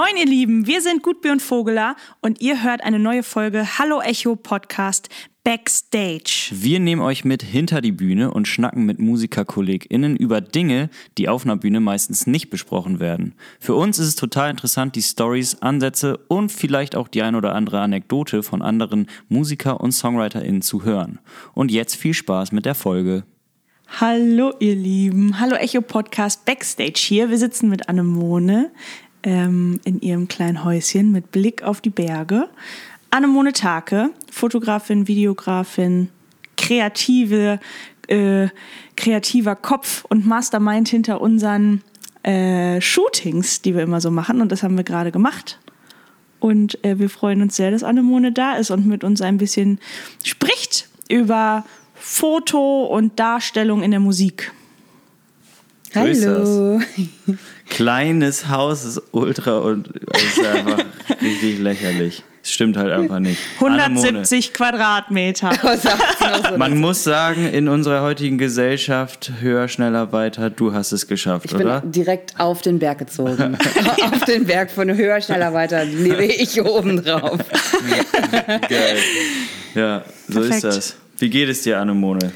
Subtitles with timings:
[0.00, 4.00] Moin ihr Lieben, wir sind Gutbier und Vogeler und ihr hört eine neue Folge Hallo
[4.00, 5.10] Echo Podcast
[5.44, 6.52] Backstage.
[6.52, 11.44] Wir nehmen euch mit hinter die Bühne und schnacken mit MusikerkollegInnen über Dinge, die auf
[11.44, 13.34] einer Bühne meistens nicht besprochen werden.
[13.58, 17.54] Für uns ist es total interessant, die Stories, Ansätze und vielleicht auch die ein oder
[17.54, 21.18] andere Anekdote von anderen Musiker- und SongwriterInnen zu hören.
[21.52, 23.24] Und jetzt viel Spaß mit der Folge.
[24.00, 27.28] Hallo ihr Lieben, Hallo Echo Podcast Backstage hier.
[27.28, 28.70] Wir sitzen mit Anemone
[29.22, 32.48] ähm, in ihrem kleinen Häuschen mit Blick auf die Berge.
[33.10, 36.08] Anemone Take, Fotografin, Videografin,
[36.56, 37.58] kreative,
[38.08, 38.48] äh,
[38.96, 41.82] kreativer Kopf und Mastermind hinter unseren
[42.22, 44.40] äh, Shootings, die wir immer so machen.
[44.40, 45.58] Und das haben wir gerade gemacht.
[46.38, 49.78] Und äh, wir freuen uns sehr, dass Anemone da ist und mit uns ein bisschen
[50.24, 54.52] spricht über Foto und Darstellung in der Musik.
[55.94, 56.80] Hallo.
[57.70, 60.84] Kleines Haus ist ultra und ist einfach
[61.22, 62.22] richtig lächerlich.
[62.42, 63.38] Es stimmt halt einfach nicht.
[63.60, 63.82] Anemone.
[64.00, 65.50] 170 Quadratmeter.
[66.56, 71.52] Man muss sagen, in unserer heutigen Gesellschaft, höher, schneller, weiter, du hast es geschafft, Ich
[71.52, 71.82] bin oder?
[71.82, 73.58] direkt auf den Berg gezogen.
[74.12, 77.40] auf den Berg von höher, schneller, weiter lebe ich oben drauf.
[78.68, 78.96] Geil.
[79.74, 80.54] Ja, so Perfekt.
[80.54, 80.96] ist das.
[81.20, 82.32] Wie geht es dir, Anemone?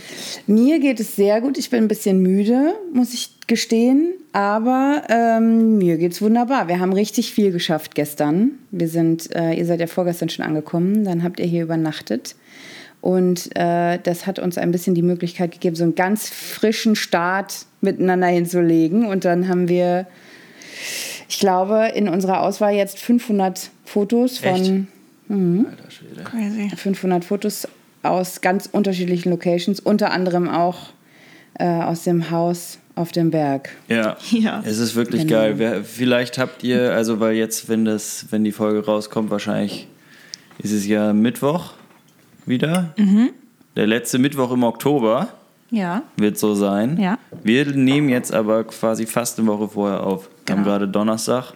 [0.46, 1.56] Mir geht es sehr gut.
[1.56, 4.12] Ich bin ein bisschen müde, muss ich gestehen.
[4.32, 6.68] Aber ähm, mir geht's wunderbar.
[6.68, 8.58] Wir haben richtig viel geschafft gestern.
[8.70, 11.02] Wir sind, äh, ihr seid ja vorgestern schon angekommen.
[11.04, 12.36] Dann habt ihr hier übernachtet.
[13.00, 17.64] Und äh, das hat uns ein bisschen die Möglichkeit gegeben, so einen ganz frischen Start
[17.80, 19.06] miteinander hinzulegen.
[19.06, 20.06] Und dann haben wir,
[21.28, 24.72] ich glaube, in unserer Auswahl jetzt 500 Fotos von Echt?
[25.28, 25.66] Mhm.
[25.70, 26.22] Alter Schwede.
[26.22, 26.76] Crazy.
[26.76, 27.66] 500 Fotos
[28.04, 30.90] aus ganz unterschiedlichen Locations, unter anderem auch
[31.58, 33.70] äh, aus dem Haus auf dem Berg.
[33.88, 34.16] Ja.
[34.30, 34.62] Ja.
[34.64, 35.34] Es ist wirklich Genau.
[35.40, 35.54] geil.
[35.58, 39.88] Wer, vielleicht habt ihr, also weil jetzt, wenn das, wenn die Folge rauskommt, wahrscheinlich
[40.58, 41.72] ist es ja Mittwoch
[42.46, 42.94] wieder.
[42.96, 43.30] Mhm.
[43.76, 45.28] Der letzte Mittwoch im Oktober
[45.70, 46.02] Ja.
[46.16, 46.98] wird so sein.
[47.00, 47.18] Ja.
[47.42, 50.28] Wir nehmen jetzt aber quasi fast eine Woche vorher auf.
[50.46, 50.76] Wir haben Genau.
[50.76, 51.52] gerade Donnerstag.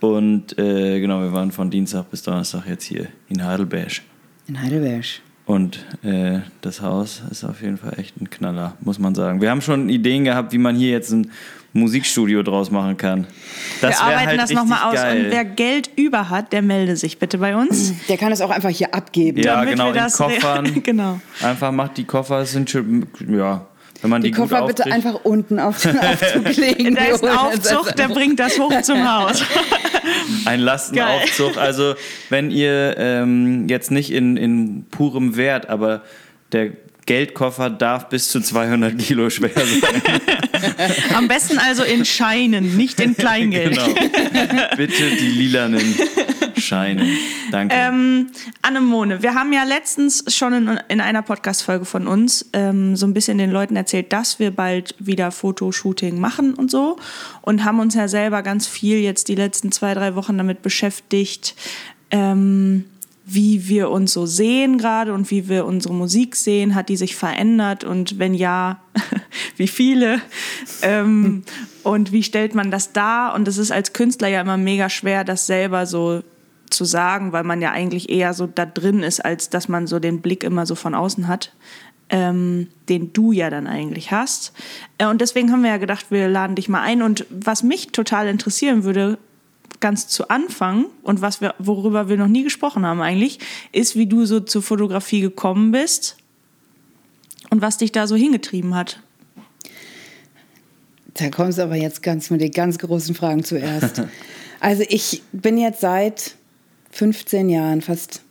[0.00, 4.00] Und äh, genau, wir waren von Dienstag bis Donnerstag jetzt hier in Heidelberg.
[4.46, 5.04] In Heidelberg.
[5.46, 9.42] Und äh, das Haus ist auf jeden Fall echt ein Knaller, muss man sagen.
[9.42, 11.30] Wir haben schon Ideen gehabt, wie man hier jetzt ein
[11.74, 13.26] Musikstudio draus machen kann.
[13.82, 14.94] Das wir arbeiten halt das nochmal aus.
[15.04, 15.54] richtig Und wer Geil.
[15.56, 17.92] Geld über hat, der melde sich bitte bei uns.
[18.08, 19.42] Der kann es auch einfach hier abgeben.
[19.42, 20.82] Ja, damit genau, wir in das- Koffern.
[20.82, 21.20] genau.
[21.42, 23.66] Einfach macht die Koffer, es sind schon, ja,
[24.00, 26.94] wenn man die, Die gut Koffer bitte einfach unten auf den Aufzug legen.
[26.94, 29.42] Da ist ein Aufzug, der bringt das hoch zum Haus.
[30.44, 31.56] Ein Lastenaufzug.
[31.56, 31.94] Also,
[32.30, 36.02] wenn ihr ähm, jetzt nicht in, in purem Wert, aber
[36.52, 36.72] der
[37.06, 40.22] Geldkoffer darf bis zu 200 Kilo schwer sein.
[41.14, 43.74] Am besten also in Scheinen, nicht in Kleingeld.
[43.74, 44.76] genau.
[44.76, 45.94] Bitte die lilanen
[46.64, 47.06] Scheine.
[47.50, 47.74] Danke.
[47.76, 48.28] Ähm,
[48.62, 53.14] Anemone, wir haben ja letztens schon in, in einer Podcast-Folge von uns ähm, so ein
[53.14, 56.96] bisschen den Leuten erzählt, dass wir bald wieder Fotoshooting machen und so.
[57.42, 61.54] Und haben uns ja selber ganz viel jetzt die letzten zwei, drei Wochen damit beschäftigt,
[62.10, 62.86] ähm,
[63.26, 66.74] wie wir uns so sehen gerade und wie wir unsere Musik sehen.
[66.74, 68.80] Hat die sich verändert und wenn ja,
[69.56, 70.20] wie viele?
[70.82, 71.42] ähm,
[71.82, 73.34] und wie stellt man das dar?
[73.34, 76.22] Und es ist als Künstler ja immer mega schwer, das selber so
[76.74, 79.98] zu sagen, weil man ja eigentlich eher so da drin ist, als dass man so
[79.98, 81.52] den Blick immer so von außen hat,
[82.10, 84.52] ähm, den du ja dann eigentlich hast.
[84.98, 87.02] Äh, und deswegen haben wir ja gedacht, wir laden dich mal ein.
[87.02, 89.18] Und was mich total interessieren würde,
[89.80, 93.38] ganz zu Anfang und was wir, worüber wir noch nie gesprochen haben eigentlich,
[93.72, 96.16] ist, wie du so zur Fotografie gekommen bist
[97.50, 99.00] und was dich da so hingetrieben hat.
[101.14, 104.02] Da kommst du aber jetzt ganz mit den ganz großen Fragen zuerst.
[104.60, 106.36] Also ich bin jetzt seit
[106.94, 108.22] 15 Jahren, fast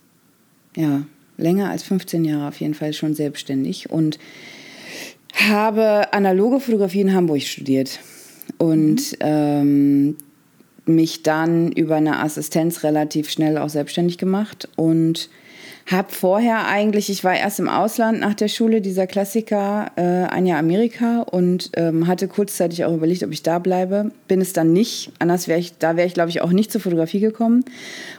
[0.74, 1.02] ja,
[1.36, 4.18] länger als 15 Jahre auf jeden Fall schon selbstständig und
[5.34, 8.00] habe analoge Fotografie in Hamburg studiert
[8.56, 10.16] und ähm,
[10.86, 15.28] mich dann über eine Assistenz relativ schnell auch selbstständig gemacht und
[15.86, 20.46] habe vorher eigentlich, ich war erst im Ausland nach der Schule, dieser Klassiker, äh, ein
[20.46, 24.10] Jahr Amerika und ähm, hatte kurzzeitig auch überlegt, ob ich da bleibe.
[24.26, 26.80] Bin es dann nicht, anders wäre ich, da wäre ich glaube ich auch nicht zur
[26.80, 27.64] Fotografie gekommen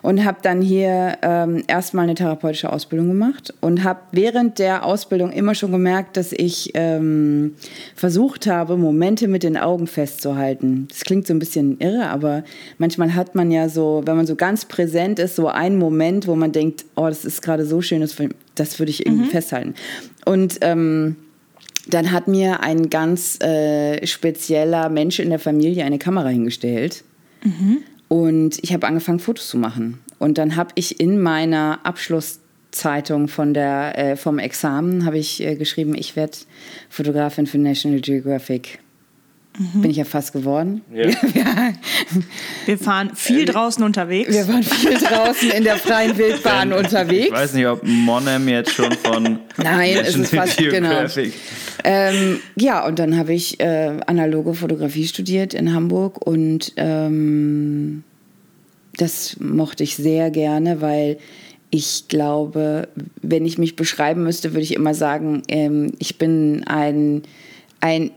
[0.03, 5.31] und habe dann hier ähm, erstmal eine therapeutische Ausbildung gemacht und habe während der Ausbildung
[5.31, 7.55] immer schon gemerkt, dass ich ähm,
[7.95, 10.87] versucht habe, Momente mit den Augen festzuhalten.
[10.89, 12.43] Das klingt so ein bisschen irre, aber
[12.77, 16.35] manchmal hat man ja so, wenn man so ganz präsent ist, so einen Moment, wo
[16.35, 18.15] man denkt, oh, das ist gerade so schön, das,
[18.55, 19.75] das würde ich irgendwie festhalten.
[20.25, 21.15] Und ähm,
[21.87, 27.03] dann hat mir ein ganz äh, spezieller Mensch in der Familie eine Kamera hingestellt.
[28.07, 29.99] Und ich habe angefangen, Fotos zu machen.
[30.19, 35.55] Und dann habe ich in meiner Abschlusszeitung von der, äh, vom Examen habe ich äh,
[35.55, 36.37] geschrieben, ich werde
[36.89, 38.79] Fotografin für National Geographic.
[39.57, 39.81] Mhm.
[39.81, 40.81] Bin ich ja fast geworden.
[40.93, 41.05] Ja.
[42.65, 44.31] Wir fahren viel äh, draußen unterwegs.
[44.31, 47.27] Wir waren viel draußen in der freien Wildbahn unterwegs.
[47.27, 51.05] Ich weiß nicht, ob Monem jetzt schon von Nein, es ist fast genau.
[51.83, 58.03] Ähm, ja, und dann habe ich äh, analoge Fotografie studiert in Hamburg und ähm,
[58.97, 61.17] das mochte ich sehr gerne, weil
[61.69, 62.87] ich glaube,
[63.21, 67.23] wenn ich mich beschreiben müsste, würde ich immer sagen, ähm, ich bin ein,
[67.81, 68.11] ein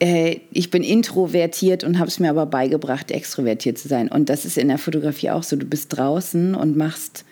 [0.00, 4.08] äh, ich bin introvertiert und habe es mir aber beigebracht, extrovertiert zu sein.
[4.08, 5.56] Und das ist in der Fotografie auch so.
[5.56, 7.24] Du bist draußen und machst,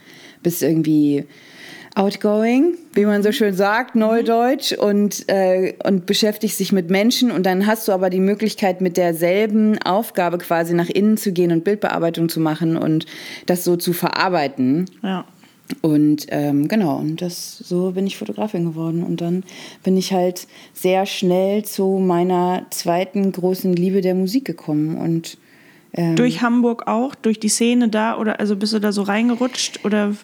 [0.43, 1.25] bist irgendwie
[1.95, 7.31] outgoing, wie man so schön sagt, neudeutsch, und, äh, und beschäftigst dich mit Menschen.
[7.31, 11.53] Und dann hast du aber die Möglichkeit, mit derselben Aufgabe quasi nach innen zu gehen
[11.53, 13.07] und Bildbearbeitung zu machen und
[13.47, 14.87] das so zu verarbeiten.
[15.03, 15.27] Ja.
[15.81, 19.03] Und ähm, genau, und das, so bin ich Fotografin geworden.
[19.03, 19.45] Und dann
[19.83, 24.97] bin ich halt sehr schnell zu meiner zweiten großen Liebe der Musik gekommen.
[24.97, 25.39] Und
[25.95, 29.85] ähm, durch Hamburg auch, durch die Szene da oder also bist du da so reingerutscht
[29.85, 30.15] oder?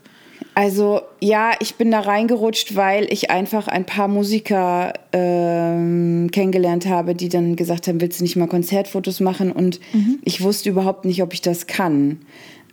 [0.54, 7.14] Also ja, ich bin da reingerutscht, weil ich einfach ein paar Musiker ähm, kennengelernt habe,
[7.14, 9.52] die dann gesagt haben, willst du nicht mal Konzertfotos machen?
[9.52, 10.18] Und mhm.
[10.24, 12.20] ich wusste überhaupt nicht, ob ich das kann.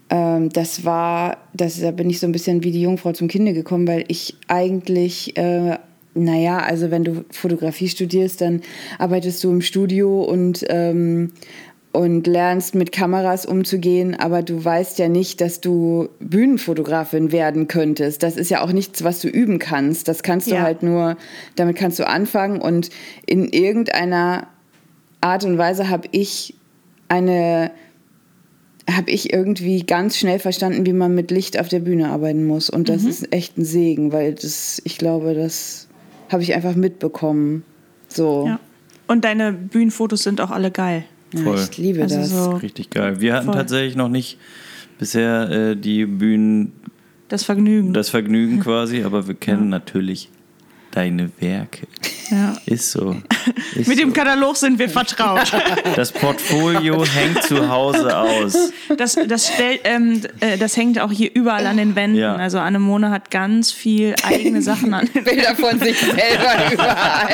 [0.10, 3.54] Ähm, das war, das, da bin ich so ein bisschen wie die Jungfrau zum Kinde
[3.54, 5.78] gekommen, weil ich eigentlich, äh,
[6.14, 8.62] naja, also wenn du Fotografie studierst, dann
[9.00, 11.32] arbeitest du im Studio und, ähm,
[11.92, 18.22] und lernst mit Kameras umzugehen, aber du weißt ja nicht, dass du Bühnenfotografin werden könntest.
[18.22, 20.08] Das ist ja auch nichts, was du üben kannst.
[20.08, 20.62] Das kannst du ja.
[20.62, 21.16] halt nur,
[21.56, 22.90] damit kannst du anfangen und
[23.26, 24.48] in irgendeiner
[25.22, 26.56] Art und Weise habe ich
[27.08, 27.72] eine
[28.90, 32.70] habe ich irgendwie ganz schnell verstanden, wie man mit Licht auf der Bühne arbeiten muss.
[32.70, 33.10] Und das mhm.
[33.10, 35.88] ist echt ein Segen, weil das, ich glaube, das
[36.30, 37.64] habe ich einfach mitbekommen.
[38.08, 38.46] So.
[38.48, 38.60] Ja.
[39.08, 41.04] Und deine Bühnenfotos sind auch alle geil.
[41.36, 41.58] Voll.
[41.58, 42.30] Ja, ich liebe also das.
[42.30, 43.20] So Richtig geil.
[43.20, 43.56] Wir hatten Voll.
[43.56, 44.38] tatsächlich noch nicht
[45.00, 46.74] bisher äh, die Bühnen.
[47.28, 47.94] Das Vergnügen.
[47.94, 49.70] Das Vergnügen quasi, aber wir kennen ja.
[49.70, 50.30] natürlich
[50.92, 51.88] deine Werke.
[52.32, 52.56] Ja.
[52.66, 53.16] Ist so.
[53.76, 55.52] Ist Mit dem Katalog sind wir vertraut.
[55.96, 58.72] Das Portfolio hängt zu Hause aus.
[58.98, 62.18] Das, das, stell, ähm, äh, das hängt auch hier überall an den Wänden.
[62.18, 62.36] Ja.
[62.36, 67.28] Also Annemone hat ganz viel eigene Sachen an den Bilder von sich selber überall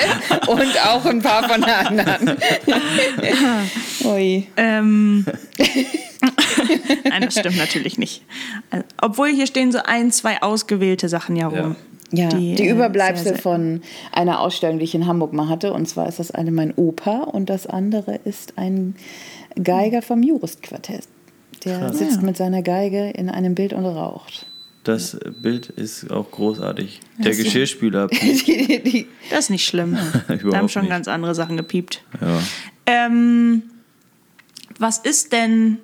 [0.47, 2.38] und auch ein paar von anderen.
[4.03, 4.47] Ui.
[4.57, 5.25] Ähm,
[7.03, 8.23] Nein, das stimmt natürlich nicht.
[8.69, 11.55] Also, obwohl hier stehen so ein, zwei ausgewählte Sachen ja rum.
[11.57, 11.75] Ja.
[12.12, 13.81] Ja, die, die äh, Überbleibsel sehr, sehr von
[14.12, 15.74] einer Ausstellung, die ich in Hamburg mal hatte.
[15.74, 18.96] Und zwar ist das eine mein Opa und das andere ist ein
[19.62, 21.04] Geiger vom Juristquartett.
[21.66, 21.98] Der Krass.
[22.00, 22.22] sitzt ja.
[22.24, 24.48] mit seiner Geige in einem Bild und raucht.
[24.84, 27.02] Das Bild ist auch großartig.
[27.19, 28.08] Der Geschirrspüler.
[29.30, 29.96] das ist nicht schlimm.
[30.28, 30.92] da haben schon nicht.
[30.92, 32.04] ganz andere Sachen gepiept.
[32.19, 32.40] Ja.
[32.88, 33.63] Ähm,
[34.80, 35.78] was ist denn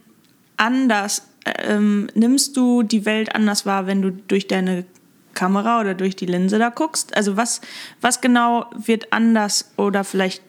[0.58, 1.28] anders?
[1.46, 4.86] Ähm, nimmst du die Welt anders wahr, wenn du durch deine
[5.38, 7.16] Kamera oder durch die Linse da guckst?
[7.16, 7.62] Also was,
[8.02, 10.42] was genau wird anders oder vielleicht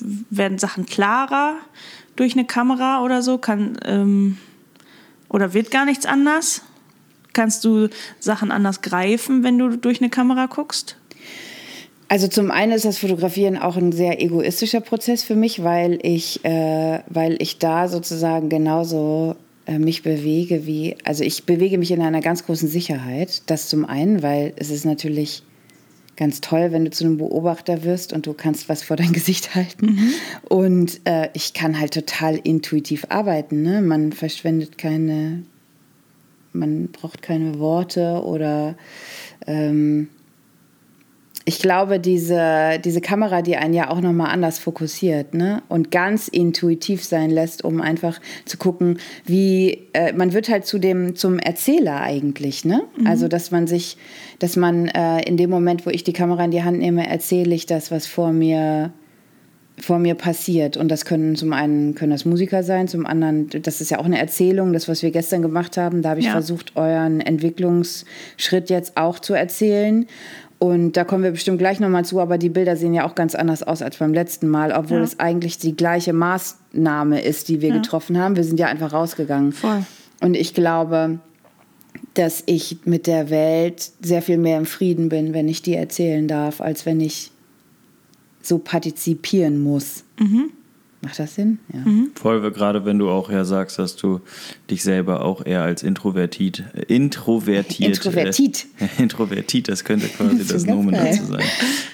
[0.00, 1.54] werden Sachen klarer
[2.16, 3.38] durch eine Kamera oder so?
[3.38, 4.38] Kann, ähm,
[5.28, 6.62] oder wird gar nichts anders?
[7.32, 7.88] Kannst du
[8.18, 10.96] Sachen anders greifen, wenn du durch eine Kamera guckst?
[12.08, 16.44] Also zum einen ist das Fotografieren auch ein sehr egoistischer Prozess für mich, weil ich,
[16.44, 19.36] äh, weil ich da sozusagen genauso
[19.78, 23.42] mich bewege wie, also ich bewege mich in einer ganz großen Sicherheit.
[23.46, 25.42] Das zum einen, weil es ist natürlich
[26.16, 29.54] ganz toll, wenn du zu einem Beobachter wirst und du kannst was vor dein Gesicht
[29.54, 29.86] halten.
[29.86, 30.14] Mhm.
[30.48, 33.62] Und äh, ich kann halt total intuitiv arbeiten.
[33.62, 33.82] Ne?
[33.82, 35.44] Man verschwendet keine,
[36.52, 38.76] man braucht keine Worte oder
[39.46, 40.08] ähm,
[41.44, 45.62] ich glaube, diese, diese Kamera, die einen ja auch nochmal anders fokussiert ne?
[45.68, 50.78] und ganz intuitiv sein lässt, um einfach zu gucken, wie äh, man wird halt zu
[50.78, 52.64] dem, zum Erzähler eigentlich.
[52.64, 52.82] Ne?
[52.96, 53.06] Mhm.
[53.06, 53.96] Also, dass man sich,
[54.38, 57.54] dass man äh, in dem Moment, wo ich die Kamera in die Hand nehme, erzähle
[57.54, 58.92] ich das, was vor mir
[59.80, 60.76] vor mir passiert.
[60.76, 64.04] Und das können zum einen können das Musiker sein, zum anderen, das ist ja auch
[64.04, 66.02] eine Erzählung, das, was wir gestern gemacht haben.
[66.02, 66.32] Da habe ich ja.
[66.32, 70.06] versucht, euren Entwicklungsschritt jetzt auch zu erzählen.
[70.62, 73.34] Und da kommen wir bestimmt gleich nochmal zu, aber die Bilder sehen ja auch ganz
[73.34, 75.02] anders aus als beim letzten Mal, obwohl ja.
[75.02, 77.78] es eigentlich die gleiche Maßnahme ist, die wir ja.
[77.78, 78.36] getroffen haben.
[78.36, 79.50] Wir sind ja einfach rausgegangen.
[79.50, 79.84] Voll.
[80.20, 81.18] Und ich glaube,
[82.14, 86.28] dass ich mit der Welt sehr viel mehr im Frieden bin, wenn ich die erzählen
[86.28, 87.32] darf, als wenn ich
[88.40, 90.04] so partizipieren muss.
[90.20, 90.52] Mhm.
[91.02, 91.58] Macht das Sinn?
[91.72, 91.80] Ja.
[92.14, 94.20] Voll, gerade wenn du auch ja sagst, dass du
[94.70, 98.66] dich selber auch eher als introvertiert, äh, introvertiert, Introvertit.
[98.78, 101.10] Äh, introvertit, das könnte quasi Das Nomen geil.
[101.10, 101.44] dazu sein.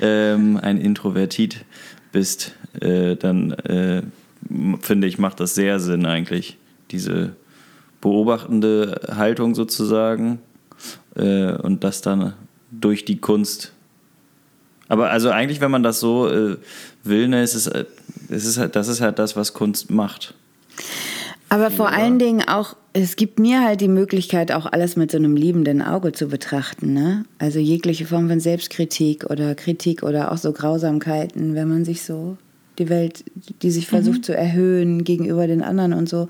[0.03, 1.65] Ähm, ein Introvertit
[2.13, 4.03] bist, äh, dann äh,
[4.81, 6.59] finde ich, macht das sehr Sinn eigentlich,
[6.91, 7.35] diese
[8.03, 10.39] beobachtende Haltung sozusagen
[11.17, 12.35] äh, und das dann
[12.71, 13.73] durch die Kunst
[14.89, 16.57] aber also eigentlich, wenn man das so äh,
[17.05, 17.67] will, ne, ist es,
[18.29, 20.35] es ist halt, das ist halt das, was Kunst macht.
[21.51, 25.17] Aber vor allen Dingen auch, es gibt mir halt die Möglichkeit, auch alles mit so
[25.17, 26.93] einem liebenden Auge zu betrachten.
[26.93, 27.25] Ne?
[27.39, 32.37] Also jegliche Form von Selbstkritik oder Kritik oder auch so Grausamkeiten, wenn man sich so
[32.79, 33.25] die Welt,
[33.63, 36.29] die sich versucht zu erhöhen gegenüber den anderen und so,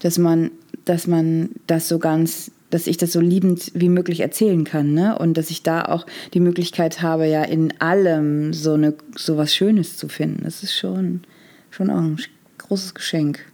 [0.00, 0.50] dass man,
[0.84, 5.18] dass man das so ganz, dass ich das so liebend wie möglich erzählen kann, ne?
[5.18, 9.54] Und dass ich da auch die Möglichkeit habe, ja in allem so eine so was
[9.54, 10.44] Schönes zu finden.
[10.44, 11.22] Das ist schon,
[11.70, 12.18] schon auch ein
[12.58, 13.44] großes Geschenk.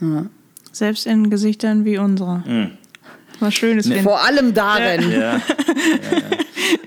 [0.00, 0.26] Ja.
[0.72, 2.42] Selbst in Gesichtern wie unsere.
[3.40, 4.02] Was Schönes finden.
[4.02, 5.10] Vor allem darin.
[5.10, 5.18] Ja.
[5.18, 5.40] ja, ja.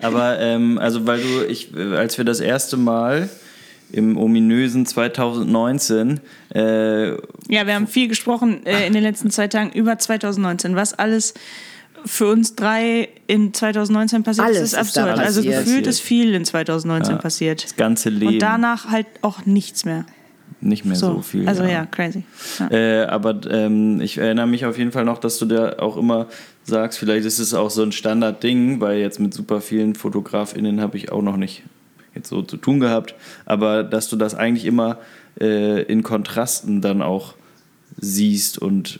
[0.01, 3.30] Aber ähm, also weil du, ich, äh, als wir das erste Mal
[3.91, 6.20] im ominösen 2019
[6.53, 7.17] äh, Ja,
[7.65, 10.75] wir haben viel gesprochen äh, in den letzten zwei Tagen über 2019.
[10.75, 11.34] Was alles
[12.06, 15.17] für uns drei in 2019 passiert Alles ist, ist absurd.
[15.20, 15.65] Also passiert.
[15.65, 17.63] gefühlt ist viel in 2019 passiert.
[17.63, 20.06] das ganze Leben Und danach halt auch nichts mehr.
[20.62, 21.48] nicht mehr so, So, viel.
[21.48, 22.24] also ja, crazy.
[22.60, 22.72] Ja.
[22.72, 26.27] Äh, aber ähm, ich erinnere mich auf jeden Fall noch, dass du da auch immer
[26.63, 30.98] sagst, vielleicht ist es auch so ein Standardding, weil jetzt mit super vielen FotografInnen habe
[30.98, 31.63] ich auch noch nicht
[32.17, 34.97] jetzt so zu tun gehabt, aber dass du das eigentlich immer
[35.39, 37.33] äh, in Kontrasten dann auch
[38.00, 39.00] siehst und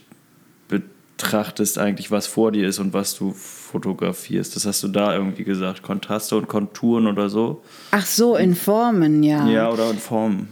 [0.68, 4.54] betrachtest eigentlich, was vor dir ist und was du fotografierst.
[4.56, 7.62] Das hast du da irgendwie gesagt, Kontraste und Konturen oder so.
[7.90, 9.48] Ach so, in Formen, ja.
[9.48, 10.48] Ja, oder in Formen.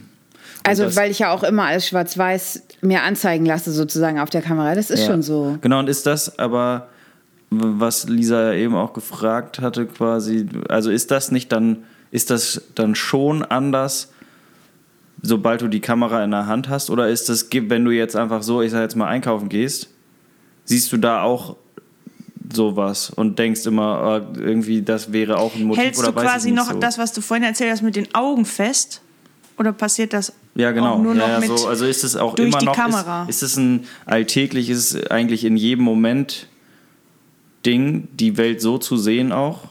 [0.63, 4.41] also, das- weil ich ja auch immer alles schwarz-weiß mir anzeigen lasse, sozusagen auf der
[4.41, 4.75] Kamera.
[4.75, 5.07] Das ist Ja.
[5.07, 5.57] schon so.
[5.61, 6.89] Genau, und ist das aber,
[7.49, 11.77] was Lisa ja eben auch gefragt hatte, quasi, also ist das nicht dann,
[12.11, 14.11] ist das dann schon anders,
[15.21, 16.89] sobald du die Kamera in der Hand hast?
[16.89, 19.89] Oder ist das, wenn du jetzt einfach so, ich sag jetzt mal, einkaufen gehst,
[20.65, 21.55] siehst du da auch
[22.53, 26.51] sowas und denkst immer, äh, irgendwie, das wäre auch ein Motiv Hältst oder du quasi
[26.51, 26.79] noch so.
[26.79, 29.01] das, was du vorhin erzählt hast, mit den Augen fest?
[29.57, 30.99] Oder passiert das Ja, genau.
[30.99, 33.23] nur noch ja, ja, mit so, also ist es auch durch immer die noch, Kamera?
[33.27, 36.47] Ist, ist es ein alltägliches, eigentlich in jedem Moment
[37.65, 39.69] Ding, die Welt so zu sehen auch?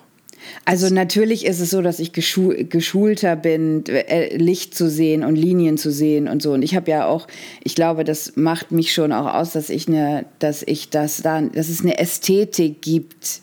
[0.64, 5.36] Also natürlich ist es so, dass ich geschu geschulter bin, äh, Licht zu sehen und
[5.36, 6.52] Linien zu sehen und so.
[6.52, 7.26] Und ich habe ja auch,
[7.62, 11.40] ich glaube, das macht mich schon auch aus, dass ich eine, dass ich das da,
[11.40, 13.42] dass es eine Ästhetik gibt,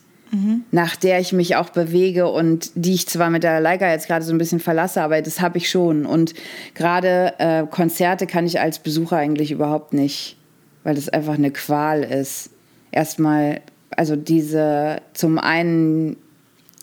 [0.71, 4.25] nach der ich mich auch bewege und die ich zwar mit der Leica jetzt gerade
[4.25, 6.07] so ein bisschen verlasse, aber das habe ich schon.
[6.07, 6.33] Und
[6.73, 10.37] gerade äh, Konzerte kann ich als Besucher eigentlich überhaupt nicht,
[10.83, 12.49] weil das einfach eine Qual ist.
[12.91, 16.17] Erstmal, also diese, zum einen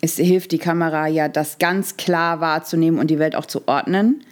[0.01, 4.23] es hilft die Kamera ja, das ganz klar wahrzunehmen und die Welt auch zu ordnen.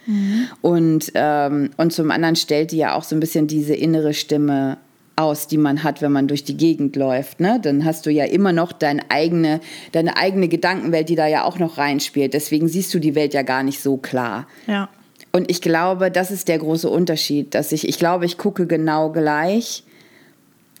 [0.61, 4.77] Und, ähm, und zum anderen stellt die ja auch so ein bisschen diese innere Stimme
[5.15, 7.39] aus, die man hat, wenn man durch die Gegend läuft.
[7.39, 7.59] Ne?
[7.61, 9.59] Dann hast du ja immer noch deine eigene,
[9.91, 12.33] deine eigene Gedankenwelt, die da ja auch noch reinspielt.
[12.33, 14.47] Deswegen siehst du die Welt ja gar nicht so klar.
[14.65, 14.89] Ja.
[15.31, 19.11] Und ich glaube, das ist der große Unterschied, dass ich, ich glaube, ich gucke genau
[19.11, 19.83] gleich,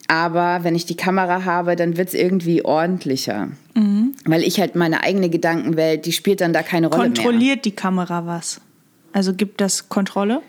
[0.09, 3.47] aber wenn ich die Kamera habe, dann wird es irgendwie ordentlicher.
[4.25, 7.23] Weil ich halt meine eigene Gedankenwelt, die spielt dann da keine Rolle mehr.
[7.23, 8.59] Kontrolliert die Kamera was?
[9.13, 10.41] Also gibt das Kontrolle?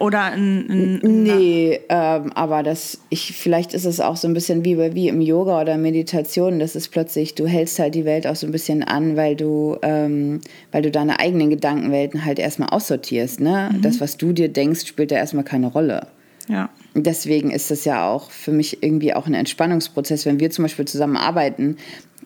[0.00, 4.64] Oder ein, ein, Nee, ähm, aber das, ich, vielleicht ist es auch so ein bisschen
[4.64, 6.58] wie, bei- wie im Yoga oder Meditation.
[6.58, 9.76] Das ist plötzlich, du hältst halt die Welt auch so ein bisschen an, weil du,
[9.82, 10.40] ähm,
[10.72, 13.38] weil du deine eigenen Gedankenwelten halt erstmal aussortierst.
[13.40, 13.70] Ne?
[13.82, 16.08] Das, was du dir denkst, spielt da erstmal keine Rolle.
[16.52, 16.68] Ja.
[16.94, 20.84] Deswegen ist das ja auch für mich irgendwie auch ein Entspannungsprozess, wenn wir zum Beispiel
[20.84, 21.78] zusammen arbeiten,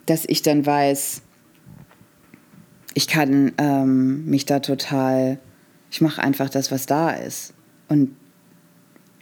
[0.07, 1.23] dass ich dann weiß,
[2.95, 5.39] ich kann ähm, mich da total,
[5.93, 7.55] ich mache einfach das, was da ist
[7.89, 8.17] und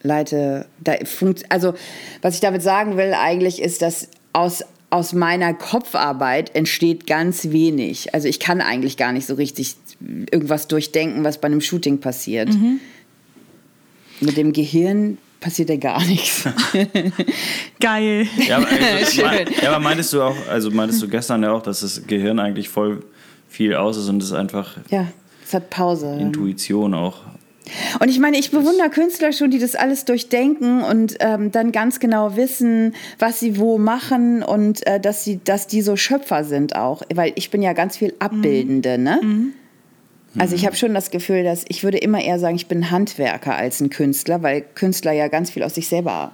[0.00, 1.74] leite, da funkt, also
[2.22, 8.14] was ich damit sagen will eigentlich ist, dass aus aus meiner Kopfarbeit entsteht ganz wenig.
[8.14, 9.74] Also ich kann eigentlich gar nicht so richtig
[10.30, 12.50] irgendwas durchdenken, was bei einem Shooting passiert.
[14.20, 16.48] Mit dem Gehirn passiert ja gar nichts.
[17.80, 18.26] Geil.
[18.48, 21.62] Ja, aber, also, mein, ja, aber meintest du auch, also meintest du gestern ja auch,
[21.62, 23.02] dass das Gehirn eigentlich voll
[23.48, 25.06] viel aus ist und es ist einfach ja,
[25.44, 26.16] es hat Pause.
[26.18, 27.20] Intuition auch.
[28.00, 31.98] Und ich meine, ich bewundere Künstler schon, die das alles durchdenken und ähm, dann ganz
[31.98, 36.76] genau wissen, was sie wo machen und äh, dass sie, dass die so Schöpfer sind
[36.76, 37.02] auch.
[37.14, 39.20] Weil ich bin ja ganz viel Abbildende, ne?
[40.38, 43.54] Also ich habe schon das Gefühl, dass ich würde immer eher sagen, ich bin Handwerker
[43.54, 46.32] als ein Künstler, weil Künstler ja ganz viel aus sich selber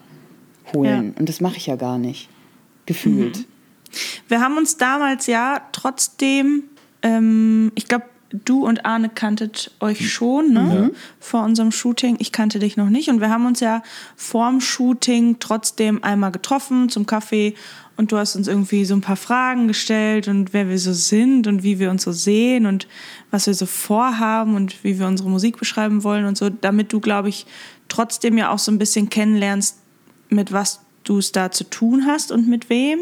[0.72, 1.12] holen.
[1.14, 1.20] Ja.
[1.20, 2.28] Und das mache ich ja gar nicht.
[2.86, 3.46] Gefühlt.
[4.28, 6.64] Wir haben uns damals ja trotzdem,
[7.02, 10.92] ähm, ich glaube, du und Arne kanntet euch schon, ne?
[11.18, 12.16] Vor unserem Shooting.
[12.20, 13.08] Ich kannte dich noch nicht.
[13.08, 13.82] Und wir haben uns ja
[14.16, 17.54] vorm Shooting trotzdem einmal getroffen zum Kaffee.
[17.96, 21.46] Und du hast uns irgendwie so ein paar Fragen gestellt und wer wir so sind
[21.46, 22.88] und wie wir uns so sehen und
[23.30, 27.00] was wir so vorhaben und wie wir unsere Musik beschreiben wollen und so, damit du,
[27.00, 27.44] glaube ich,
[27.88, 29.76] trotzdem ja auch so ein bisschen kennenlernst,
[30.30, 33.00] mit was du es da zu tun hast und mit wem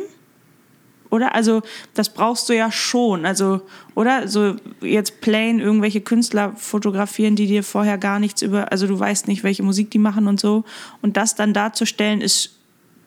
[1.11, 1.35] oder?
[1.35, 1.62] Also
[1.95, 3.27] das brauchst du ja schon.
[3.27, 3.62] Also,
[3.95, 4.29] oder?
[4.29, 9.29] So jetzt plain irgendwelche Künstler fotografieren, die dir vorher gar nichts über, also du weißt
[9.29, 10.65] nicht, welche Musik die machen und so.
[11.03, 12.59] Und das dann darzustellen, ist,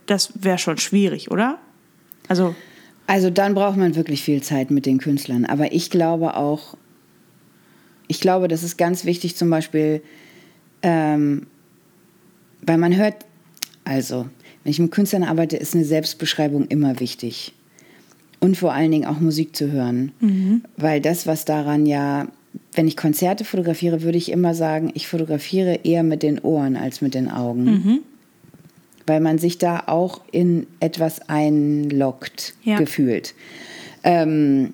[0.05, 1.59] das wäre schon schwierig, oder?
[2.27, 2.55] Also,
[3.07, 5.45] Also dann braucht man wirklich viel Zeit mit den Künstlern.
[5.45, 6.77] Aber ich glaube auch,
[8.07, 10.01] ich glaube, das ist ganz wichtig zum Beispiel,
[10.81, 11.47] ähm,
[12.61, 13.25] weil man hört,
[13.83, 14.27] also
[14.63, 17.53] wenn ich mit Künstlern arbeite, ist eine Selbstbeschreibung immer wichtig.
[18.41, 20.11] Und vor allen Dingen auch Musik zu hören.
[20.75, 22.27] Weil das, was daran ja,
[22.73, 27.01] wenn ich Konzerte fotografiere, würde ich immer sagen, ich fotografiere eher mit den Ohren als
[27.01, 28.01] mit den Augen.
[29.05, 32.77] Weil man sich da auch in etwas einloggt, Ja.
[32.77, 33.35] gefühlt.
[34.03, 34.73] Ähm,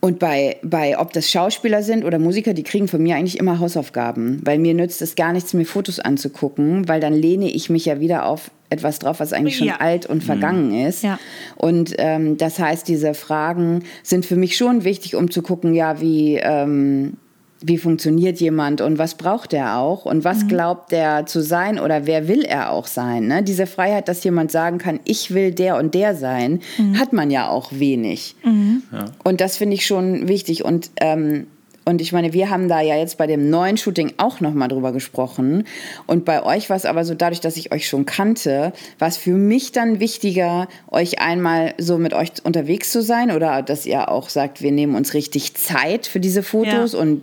[0.00, 3.58] und bei, bei, ob das Schauspieler sind oder Musiker, die kriegen von mir eigentlich immer
[3.60, 4.40] Hausaufgaben.
[4.44, 8.00] Weil mir nützt es gar nichts, mir Fotos anzugucken, weil dann lehne ich mich ja
[8.00, 9.76] wieder auf etwas drauf, was eigentlich schon Ja.
[9.80, 11.02] alt und vergangen ist.
[11.02, 11.18] Ja.
[11.56, 16.00] Und ähm, das heißt, diese Fragen sind für mich schon wichtig, um zu gucken, ja,
[16.00, 17.14] wie, ähm,
[17.66, 22.04] wie funktioniert jemand und was braucht er auch und was glaubt er zu sein oder
[22.06, 23.26] wer will er auch sein.
[23.28, 23.42] Ne?
[23.42, 26.60] Diese Freiheit, dass jemand sagen kann, ich will der und der sein,
[26.98, 28.36] hat man ja auch wenig.
[29.24, 30.62] Und das finde ich schon wichtig.
[30.62, 31.46] Und, ähm,
[31.84, 34.92] und ich meine, wir haben da ja jetzt bei dem neuen Shooting auch nochmal drüber
[34.92, 35.64] gesprochen.
[36.06, 39.16] Und bei euch war es aber so, dadurch, dass ich euch schon kannte, war es
[39.16, 44.08] für mich dann wichtiger, euch einmal so mit euch unterwegs zu sein oder dass ihr
[44.08, 46.98] auch sagt, wir nehmen uns richtig Zeit für diese Fotos Ja.
[47.00, 47.22] und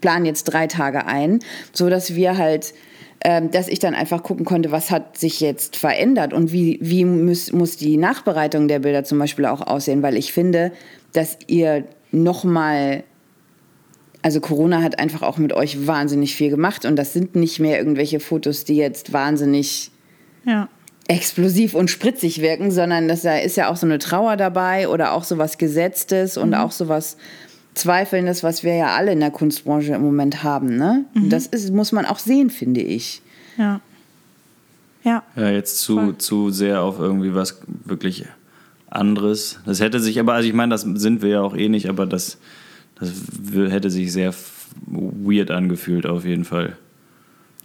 [0.00, 1.40] planen jetzt drei Tage ein,
[1.72, 2.74] so dass wir halt
[3.24, 7.04] ähm, dass ich dann einfach gucken konnte, was hat sich jetzt verändert und wie, wie
[7.04, 10.70] muss, muss die Nachbereitung der Bilder zum Beispiel auch aussehen, weil ich finde,
[11.14, 13.02] dass ihr nochmal,
[14.22, 17.78] also Corona hat einfach auch mit euch wahnsinnig viel gemacht und das sind nicht mehr
[17.78, 19.90] irgendwelche Fotos, die jetzt wahnsinnig
[20.44, 20.68] ja.
[21.06, 25.12] explosiv und spritzig wirken, sondern das da ist ja auch so eine Trauer dabei oder
[25.12, 27.16] auch so was Gesetztes und auch so was
[27.74, 30.76] Zweifelndes, was wir ja alle in der Kunstbranche im Moment haben.
[30.76, 31.04] Ne?
[31.14, 33.22] Und das ist, muss man auch sehen, finde ich.
[33.56, 33.80] Ja.
[35.04, 35.22] Ja.
[35.36, 36.18] Ja, jetzt zu, Voll.
[36.18, 38.26] zu sehr auf irgendwie was wirklich
[38.90, 39.60] anderes.
[39.64, 42.04] Das hätte sich aber, also ich meine, das sind wir ja auch eh nicht, aber
[42.04, 42.38] das,
[43.00, 43.12] das
[43.72, 44.34] hätte sich sehr
[44.86, 46.76] weird angefühlt auf jeden Fall.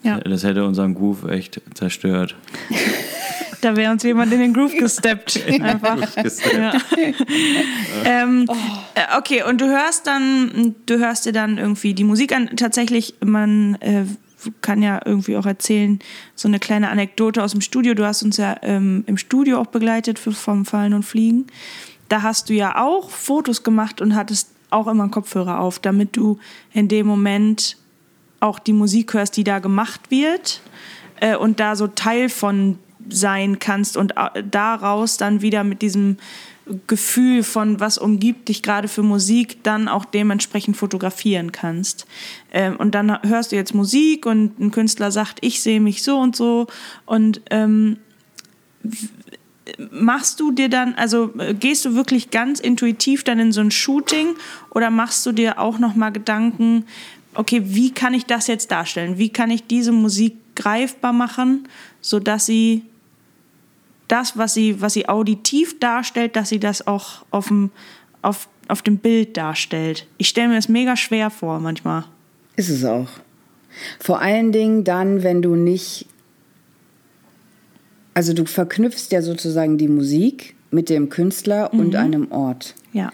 [0.04, 0.20] Ja.
[0.20, 2.36] Das hätte unseren Groove echt zerstört.
[3.64, 5.40] Da wäre uns jemand in den Groove gesteppt.
[5.62, 5.98] Einfach.
[6.54, 6.74] Ja.
[8.04, 8.46] ähm,
[8.94, 12.50] äh, okay, und du hörst dann, du hörst dir dann irgendwie die Musik an.
[12.58, 14.04] Tatsächlich, man äh,
[14.60, 16.00] kann ja irgendwie auch erzählen,
[16.36, 17.94] so eine kleine Anekdote aus dem Studio.
[17.94, 21.48] Du hast uns ja ähm, im Studio auch begleitet für vom Fallen und Fliegen.
[22.10, 26.18] Da hast du ja auch Fotos gemacht und hattest auch immer einen Kopfhörer auf, damit
[26.18, 26.40] du
[26.74, 27.78] in dem Moment
[28.40, 30.62] auch die Musik hörst, die da gemacht wird
[31.22, 32.78] äh, und da so Teil von
[33.10, 36.18] sein kannst und äh, daraus dann wieder mit diesem
[36.88, 42.06] Gefühl von, was umgibt dich gerade für Musik, dann auch dementsprechend fotografieren kannst.
[42.52, 46.18] Ähm, und dann hörst du jetzt Musik und ein Künstler sagt, ich sehe mich so
[46.18, 46.68] und so
[47.06, 47.98] und ähm,
[49.92, 53.72] machst du dir dann, also äh, gehst du wirklich ganz intuitiv dann in so ein
[53.72, 54.36] Shooting
[54.72, 56.86] oder machst du dir auch nochmal Gedanken,
[57.36, 59.18] okay, wie kann ich das jetzt darstellen?
[59.18, 61.68] Wie kann ich diese Musik greifbar machen,
[62.02, 62.84] sodass sie
[64.08, 67.72] das, was sie, was sie auditiv darstellt, dass sie das auch auf dem,
[68.22, 70.08] auf, auf dem Bild darstellt?
[70.18, 72.04] Ich stelle mir das mega schwer vor manchmal.
[72.56, 73.08] Ist es auch.
[74.00, 76.06] Vor allen Dingen dann, wenn du nicht.
[78.14, 82.76] Also du verknüpfst ja sozusagen die Musik mit dem Künstler und einem Ort.
[82.94, 83.12] Ja.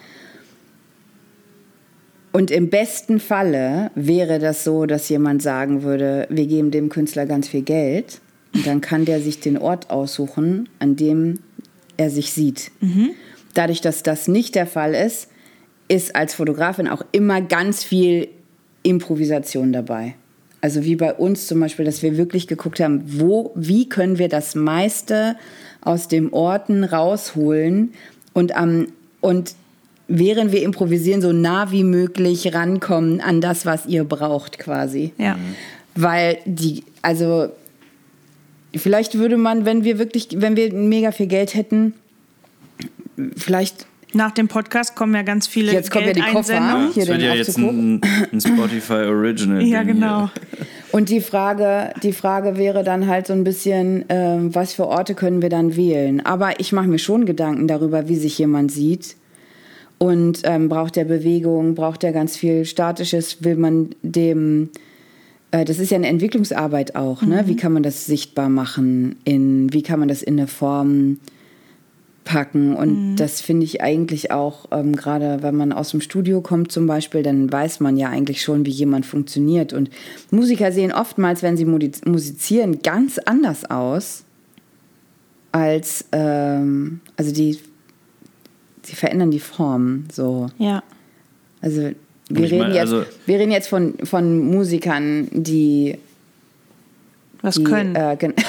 [2.32, 7.26] Und im besten Falle wäre das so, dass jemand sagen würde, wir geben dem Künstler
[7.26, 8.22] ganz viel Geld
[8.54, 11.40] und dann kann der sich den Ort aussuchen, an dem
[11.98, 12.72] er sich sieht.
[13.54, 15.30] Dadurch, dass das nicht der Fall ist,
[15.88, 18.30] ist als Fotografin auch immer ganz viel
[18.84, 20.16] Improvisation dabei.
[20.62, 24.28] Also wie bei uns zum Beispiel, dass wir wirklich geguckt haben, wo, wie können wir
[24.28, 25.38] das meiste
[25.82, 27.94] aus dem Orten rausholen
[28.34, 28.88] und am
[29.22, 29.56] und
[30.08, 35.14] während wir improvisieren, so nah wie möglich rankommen an das, was ihr braucht quasi.
[35.18, 35.38] Ja.
[35.96, 37.50] Weil die, also
[38.76, 41.94] vielleicht würde man, wenn wir wirklich, wenn wir mega viel Geld hätten,
[43.36, 46.54] vielleicht Nach dem Podcast kommen ja ganz viele Jetzt kommen ja die Koffer.
[46.54, 46.94] Geldeinsendungen.
[46.94, 49.62] Hier Das wird ja jetzt ein, ein Spotify Original.
[49.66, 50.30] Ja, genau.
[50.58, 50.66] Hier.
[50.92, 55.14] Und die Frage, die Frage wäre dann halt so ein bisschen, ähm, was für Orte
[55.14, 56.26] können wir dann wählen?
[56.26, 59.16] Aber ich mache mir schon Gedanken darüber, wie sich jemand sieht.
[60.00, 64.70] Und ähm, braucht er Bewegung, braucht er ganz viel Statisches, will man dem,
[65.52, 67.44] äh, das ist ja eine Entwicklungsarbeit auch, ne?
[67.48, 69.18] Wie kann man das sichtbar machen?
[69.26, 71.18] In, wie kann man das in eine Form
[72.30, 72.76] packen?
[72.76, 76.86] Und das finde ich eigentlich auch, ähm, gerade wenn man aus dem Studio kommt zum
[76.86, 79.74] Beispiel, dann weiß man ja eigentlich schon, wie jemand funktioniert.
[79.74, 79.90] Und
[80.30, 84.24] Musiker sehen oftmals, wenn sie musizieren, ganz anders aus
[85.52, 87.58] als, ähm, also die,
[88.84, 90.50] sie verändern die Form so.
[90.60, 90.84] Ja.
[91.62, 91.90] Also
[92.30, 95.98] wir, reden, meine, jetzt, also- wir reden jetzt von, von Musikern, die,
[97.42, 97.96] Was die können.
[97.96, 98.34] Äh, gen-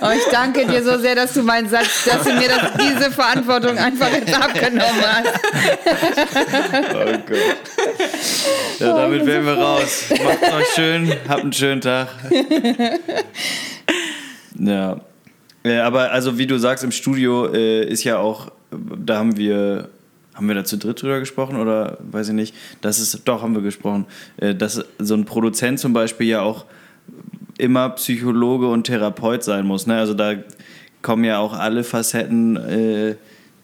[0.00, 3.10] oh, ich danke dir so sehr, dass du meinen Satz, dass du mir das, diese
[3.10, 5.28] Verantwortung einfach jetzt abgenommen hast.
[6.94, 7.56] Oh Gott.
[8.78, 10.04] Ja, damit wären wir raus.
[10.10, 12.08] Macht's euch schön, habt einen schönen Tag.
[14.58, 15.00] Ja.
[15.64, 15.84] ja.
[15.86, 19.88] Aber also wie du sagst, im Studio äh, ist ja auch, da haben wir,
[20.40, 23.54] haben wir da zu dritt drüber gesprochen oder weiß ich nicht, das ist, doch haben
[23.54, 24.06] wir gesprochen,
[24.38, 26.64] äh, dass so ein Produzent zum Beispiel ja auch
[27.58, 29.86] immer Psychologe und Therapeut sein muss.
[29.86, 29.98] Ne?
[29.98, 30.36] Also da
[31.02, 33.16] kommen ja auch alle Facetten äh,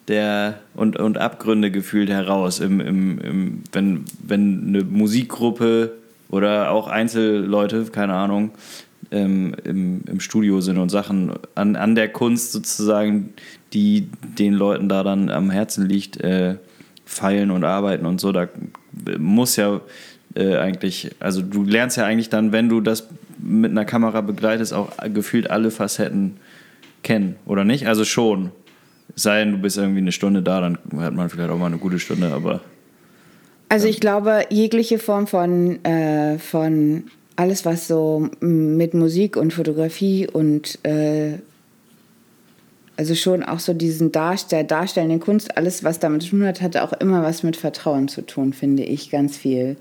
[0.09, 2.61] der und, und Abgründe gefühlt heraus.
[2.61, 5.93] Im, im, im, wenn, wenn eine Musikgruppe
[6.29, 8.51] oder auch Einzelleute, keine Ahnung,
[9.11, 13.35] ähm, im, im Studio sind und Sachen an, an der Kunst sozusagen,
[13.73, 16.57] die den Leuten da dann am Herzen liegt, äh,
[17.05, 18.33] feilen und arbeiten und so.
[18.33, 18.49] Da
[19.19, 19.81] muss ja
[20.35, 24.73] äh, eigentlich, also du lernst ja eigentlich dann, wenn du das mit einer Kamera begleitest,
[24.73, 26.37] auch gefühlt alle Facetten
[27.03, 27.87] kennen, oder nicht?
[27.87, 28.51] Also schon.
[29.15, 31.79] Sei denn, du bist irgendwie eine Stunde da, dann hat man vielleicht auch mal eine
[31.79, 32.61] gute Stunde, aber
[33.69, 37.05] Also ich glaube, jegliche Form von, äh, von
[37.37, 41.35] alles, was so mm, mit Musik und Fotografie und äh,
[42.97, 46.77] also schon auch so diesen Darstell darstellenden Kunst, alles, was damit zu tun hat, hat
[46.79, 49.77] auch immer was mit Vertrauen zu tun, finde ich, ganz viel.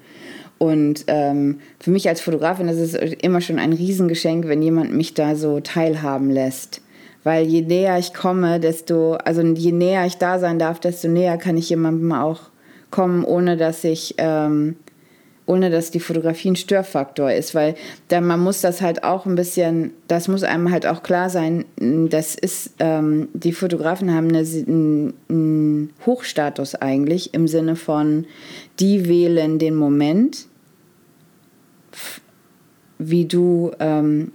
[0.58, 5.14] Und ähm, für mich als Fotografin ist es immer schon ein Riesengeschenk, wenn jemand mich
[5.14, 6.82] da so teilhaben lässt.
[7.24, 11.38] Weil je näher ich komme, desto, also je näher ich da sein darf, desto näher
[11.38, 12.42] kann ich jemandem auch
[12.92, 14.76] kommen, ohne dass ich, ähm,
[15.48, 17.76] ohne dass die Fotografie ein Störfaktor ist, weil
[18.08, 21.66] dann man muss das halt auch ein bisschen, das muss einem halt auch klar sein,
[21.78, 28.26] das ist, ähm, die Fotografen haben eine, einen Hochstatus eigentlich im Sinne von,
[28.80, 30.48] die wählen den Moment,
[32.98, 34.32] wie du, ähm,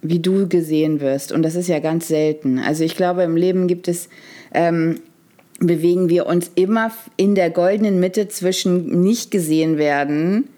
[0.00, 1.32] wie du gesehen wirst.
[1.32, 2.58] Und das ist ja ganz selten.
[2.58, 4.08] Also ich glaube, im Leben gibt es,
[4.52, 5.00] ähm,
[5.58, 10.48] bewegen wir uns immer in der goldenen Mitte zwischen nicht gesehen werden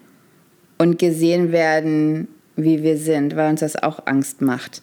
[0.77, 4.81] und gesehen werden, wie wir sind, weil uns das auch Angst macht.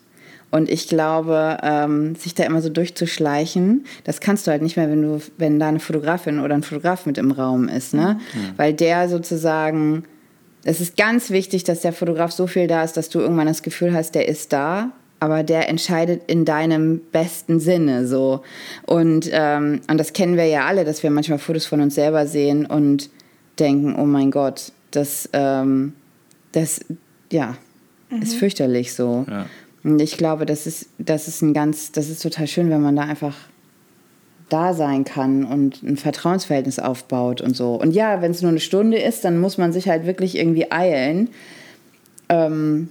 [0.50, 4.90] Und ich glaube, ähm, sich da immer so durchzuschleichen, das kannst du halt nicht mehr,
[4.90, 8.20] wenn du, wenn da eine Fotografin oder ein Fotograf mit im Raum ist, ne?
[8.58, 10.04] Weil der sozusagen,
[10.62, 13.62] es ist ganz wichtig, dass der Fotograf so viel da ist, dass du irgendwann das
[13.62, 18.42] Gefühl hast, der ist da, aber der entscheidet in deinem besten Sinne so.
[18.86, 22.26] Und, ähm, und das kennen wir ja alle, dass wir manchmal Fotos von uns selber
[22.26, 23.08] sehen und
[23.58, 25.92] denken, oh mein Gott, das, ähm,
[26.52, 26.80] das,
[27.30, 27.56] ja,
[28.20, 29.24] ist fürchterlich so.
[29.28, 29.46] Ja.
[29.84, 32.94] Und ich glaube, das ist, das ist ein ganz, das ist total schön, wenn man
[32.94, 33.34] da einfach
[34.48, 37.74] da sein kann und ein Vertrauensverhältnis aufbaut und so.
[37.74, 40.70] Und ja, wenn es nur eine Stunde ist, dann muss man sich halt wirklich irgendwie
[40.70, 41.30] eilen,
[42.28, 42.90] ähm,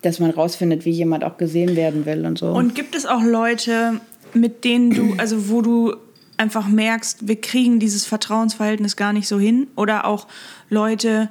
[0.00, 2.48] dass man rausfindet, wie jemand auch gesehen werden will und so.
[2.48, 4.00] Und gibt es auch Leute,
[4.32, 5.94] mit denen du, also wo du
[6.38, 9.68] einfach merkst, wir kriegen dieses Vertrauensverhältnis gar nicht so hin?
[9.76, 10.26] Oder auch
[10.70, 11.30] Leute,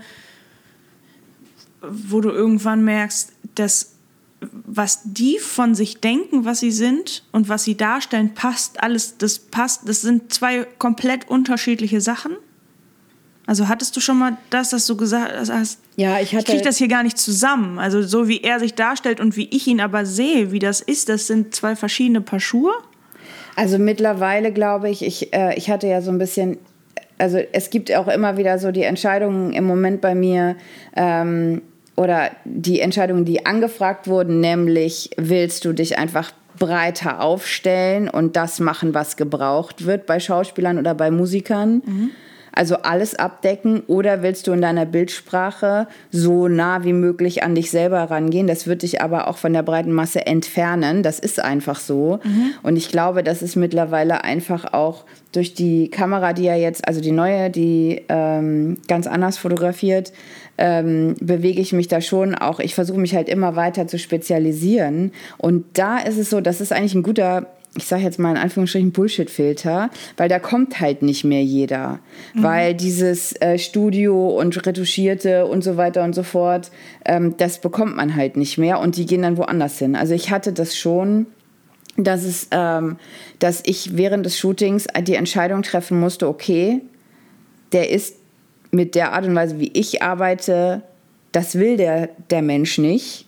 [1.81, 3.91] wo du irgendwann merkst, dass
[4.51, 9.39] was die von sich denken, was sie sind und was sie darstellen, passt alles, das
[9.39, 12.33] passt, das sind zwei komplett unterschiedliche Sachen?
[13.47, 16.63] Also hattest du schon mal das, dass du gesagt hast, Ja, ich ich hatte- kriege
[16.63, 17.79] das hier gar nicht zusammen.
[17.79, 21.09] Also so wie er sich darstellt und wie ich ihn aber sehe, wie das ist,
[21.09, 22.73] das sind zwei verschiedene Paar Schuhe.
[23.55, 26.57] Also mittlerweile glaube ich, ich, äh, ich hatte ja so ein bisschen,
[27.17, 30.55] also es gibt auch immer wieder so die Entscheidungen im Moment bei mir
[30.95, 31.61] ähm,
[31.95, 38.59] oder die Entscheidungen, die angefragt wurden, nämlich willst du dich einfach breiter aufstellen und das
[38.59, 41.81] machen, was gebraucht wird bei Schauspielern oder bei Musikern?
[42.55, 47.69] Also alles abdecken oder willst du in deiner Bildsprache so nah wie möglich an dich
[47.69, 48.47] selber rangehen?
[48.47, 51.03] Das wird dich aber auch von der breiten Masse entfernen.
[51.03, 52.19] Das ist einfach so.
[52.63, 57.01] Und ich glaube, das ist mittlerweile einfach auch durch die Kamera, die ja jetzt, also
[57.01, 60.13] die neue, die ähm, ganz anders fotografiert,
[60.57, 62.59] ähm, bewege ich mich da schon auch.
[62.59, 65.11] Ich versuche mich halt immer weiter zu spezialisieren.
[65.37, 68.37] Und da ist es so, das ist eigentlich ein guter ich sage jetzt mal in
[68.37, 71.99] Anführungsstrichen Bullshit-Filter, weil da kommt halt nicht mehr jeder.
[72.33, 76.71] Weil dieses äh, Studio und Retuschierte und so weiter und so fort,
[77.03, 79.95] ähm, das bekommt man halt nicht mehr und die gehen dann woanders hin.
[79.95, 81.27] Also ich hatte das schon,
[81.97, 82.97] dass, es, ähm,
[83.39, 86.81] dass ich während des Shootings die Entscheidung treffen musste, okay,
[87.73, 88.15] der ist
[88.71, 90.81] mit der Art und Weise, wie ich arbeite,
[91.33, 93.27] das will der, der Mensch nicht.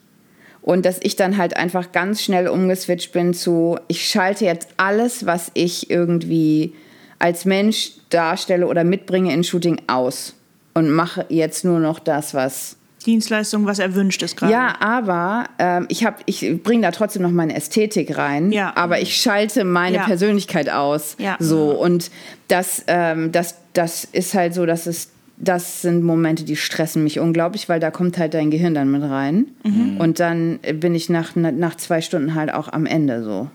[0.68, 5.26] Und dass ich dann halt einfach ganz schnell umgeswitcht bin zu, ich schalte jetzt alles,
[5.26, 6.74] was ich irgendwie
[7.20, 10.34] als Mensch darstelle oder mitbringe in Shooting aus
[10.74, 12.76] und mache jetzt nur noch das, was
[13.06, 14.52] Dienstleistung, was erwünscht ist gerade.
[14.52, 18.74] ja, aber ähm, ich, hab- ich bringe da trotzdem noch meine Ästhetik rein, Ja.
[18.76, 20.04] aber ich schalte meine Ja.
[20.04, 21.16] Persönlichkeit aus.
[21.18, 21.38] Ja.
[21.40, 22.12] So, und
[22.50, 27.20] das, ähm, das, das ist halt so, dass es, das sind Momente, die stressen mich
[27.20, 29.48] unglaublich, weil da kommt halt dein Gehirn dann mit rein.
[29.64, 29.98] Mhm.
[29.98, 33.48] Und dann bin ich nach, nach zwei Stunden halt auch am Ende so.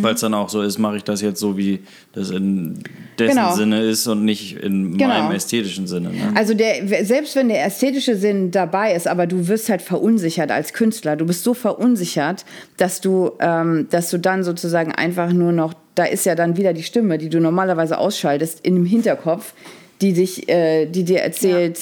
[0.00, 1.78] Weil es dann auch so ist, mache ich das jetzt so, wie
[2.12, 2.82] das in
[3.16, 3.54] dessen Genau.
[3.54, 5.10] Sinne ist und nicht in Genau.
[5.10, 6.08] meinem ästhetischen Sinne.
[6.10, 6.32] Ne?
[6.34, 10.72] Also der, selbst wenn der ästhetische Sinn dabei ist, aber du wirst halt verunsichert als
[10.72, 11.14] Künstler.
[11.14, 12.44] Du bist so verunsichert,
[12.76, 16.72] dass du, ähm, dass du dann sozusagen einfach nur noch, da ist ja dann wieder
[16.72, 19.54] die Stimme, die du normalerweise ausschaltest, dem Hinterkopf,
[20.00, 21.78] die dich, äh, die dir erzählt,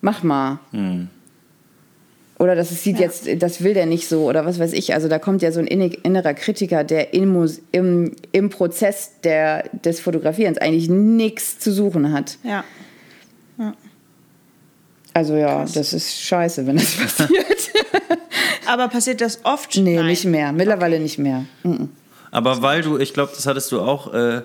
[0.00, 0.60] mach mal.
[2.38, 4.94] Oder das sieht jetzt, das will der nicht so oder was weiß ich.
[4.94, 10.00] Also da kommt ja so ein innerer Kritiker, der im, im, im Prozess der, des
[10.00, 12.38] Fotografierens eigentlich nichts zu suchen hat.
[12.42, 12.64] Ja.
[15.14, 17.70] Also ja, das ist scheiße, wenn das passiert.
[18.66, 19.76] Aber passiert das oft?
[19.76, 20.06] nee, Nein.
[20.06, 20.52] nicht mehr.
[20.52, 21.44] Mittlerweile nicht mehr.
[21.62, 21.90] Mhm.
[22.30, 24.42] Aber weil du, ich glaube, das hattest du auch, äh,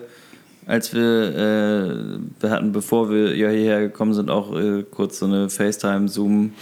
[0.68, 5.26] als wir, äh, wir hatten, bevor wir ja hierher gekommen sind, auch äh, kurz so
[5.26, 6.52] eine FaceTime, Zoom.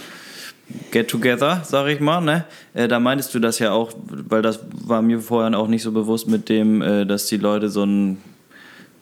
[0.91, 2.43] Get-Together, sag ich mal, ne?
[2.73, 3.93] Äh, da meintest du das ja auch,
[4.27, 7.69] weil das war mir vorher auch nicht so bewusst mit dem, äh, dass die Leute
[7.69, 8.17] so einen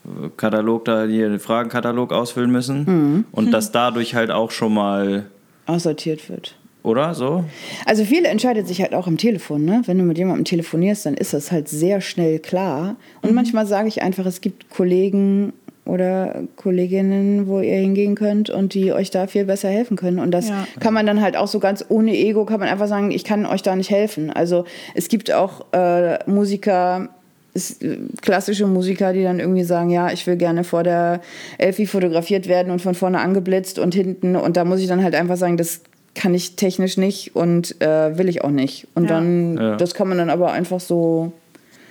[0.06, 5.26] äh, Katalog da, hier einen Fragenkatalog ausfüllen müssen und dass dadurch halt auch schon mal,
[5.66, 6.56] Aussortiert wird.
[6.86, 7.44] Oder so?
[7.86, 9.82] Also viel entscheidet sich halt auch am Telefon, ne?
[9.86, 12.96] Wenn du mit jemandem telefonierst, dann ist das halt sehr schnell klar.
[13.22, 15.54] Und manchmal sage ich einfach, es gibt Kollegen
[15.86, 20.18] oder Kolleginnen, wo ihr hingehen könnt und die euch da viel besser helfen können.
[20.20, 20.66] Und das Ja.
[20.80, 23.46] kann man dann halt auch so ganz ohne Ego, kann man einfach sagen, ich kann
[23.46, 24.32] euch da nicht helfen.
[24.32, 27.10] Also es gibt auch äh, Musiker,
[27.54, 31.22] es- äh, klassische Musiker, die dann irgendwie sagen, ja, ich will gerne vor der
[31.60, 34.36] Elfi fotografiert werden und von vorne angeblitzt und hinten.
[34.36, 35.82] Und da muss ich dann halt einfach sagen, das
[36.16, 38.88] kann ich technisch nicht und äh, will ich auch nicht.
[38.96, 39.10] Und Ja.
[39.10, 39.76] dann, Ja.
[39.76, 41.34] das kann man dann aber einfach so,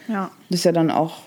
[0.09, 0.31] Ja.
[0.51, 1.19] das ist ja dann auch,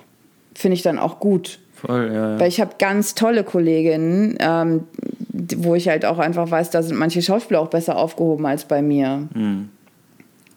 [0.55, 1.59] finde ich dann auch gut.
[1.75, 2.31] Voll, ja.
[2.33, 2.39] ja.
[2.39, 4.83] Weil ich habe ganz tolle Kolleginnen, ähm,
[5.57, 8.81] wo ich halt auch einfach weiß, da sind manche Schauspieler auch besser aufgehoben als bei
[8.81, 9.27] mir.
[9.33, 9.69] Hm.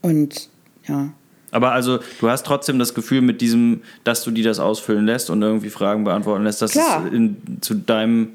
[0.01, 0.49] Und
[0.89, 1.11] ja.
[1.53, 5.29] Aber also, du hast trotzdem das Gefühl mit diesem, dass du die das ausfüllen lässt
[5.31, 7.05] und irgendwie Fragen beantworten lässt, dass Klar.
[7.07, 8.31] es in, zu deinem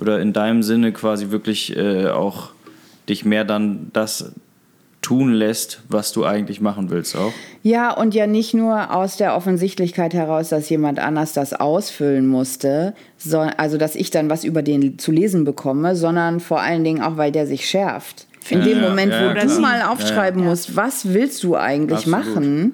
[0.00, 2.53] oder in deinem Sinne quasi wirklich äh, auch
[3.08, 4.32] dich mehr dann das
[5.04, 7.32] tun lässt, was du eigentlich machen willst auch.
[7.62, 12.94] Ja, und ja nicht nur aus der Offensichtlichkeit heraus, dass jemand anders das ausfüllen musste,
[13.18, 17.02] so, also dass ich dann was über den zu lesen bekomme, sondern vor allen Dingen
[17.02, 18.26] auch, weil der sich schärft.
[18.50, 22.06] In dem Ja, Moment, ja, wo ja, du mal aufschreiben musst, was willst du eigentlich
[22.06, 22.34] Absolut.
[22.34, 22.72] machen?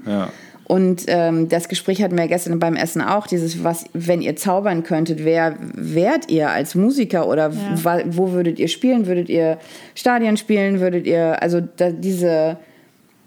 [0.70, 0.74] Ja.
[0.76, 4.83] Und ähm, das Gespräch hatten wir gestern beim Essen auch, dieses, was, wenn ihr zaubern
[4.83, 7.50] könntet, wer wärt ihr als Musiker oder
[7.85, 8.00] Ja.
[8.06, 9.06] wo würdet ihr spielen?
[9.06, 9.59] Würdet ihr
[9.94, 10.80] Stadien spielen?
[10.80, 12.56] Würdet ihr, also da, diese,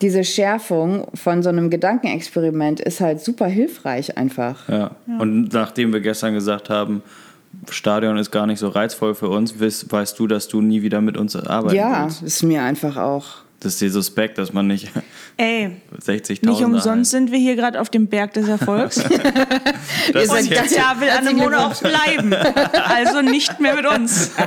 [0.02, 4.68] diese Schärfung von so einem Gedankenexperiment ist halt super hilfreich einfach.
[4.70, 4.92] Ja.
[5.20, 7.02] Und nachdem wir gestern gesagt haben,
[7.70, 11.02] Stadion ist gar nicht so reizvoll für uns, weißt, weißt du, dass du nie wieder
[11.02, 12.24] mit uns arbeiten Ja, willst.
[12.24, 13.44] ist mir einfach auch.
[13.64, 14.90] Das ist dir suspekt, dass man nicht
[15.38, 18.98] Ey, 60.000 nicht umsonst sind wir hier gerade auf dem Berg des Erfolgs.
[20.12, 22.34] Das Ihr ist seid jetzt, ganz- Da will Anemone auch bleiben.
[22.34, 24.32] Also nicht mehr mit uns.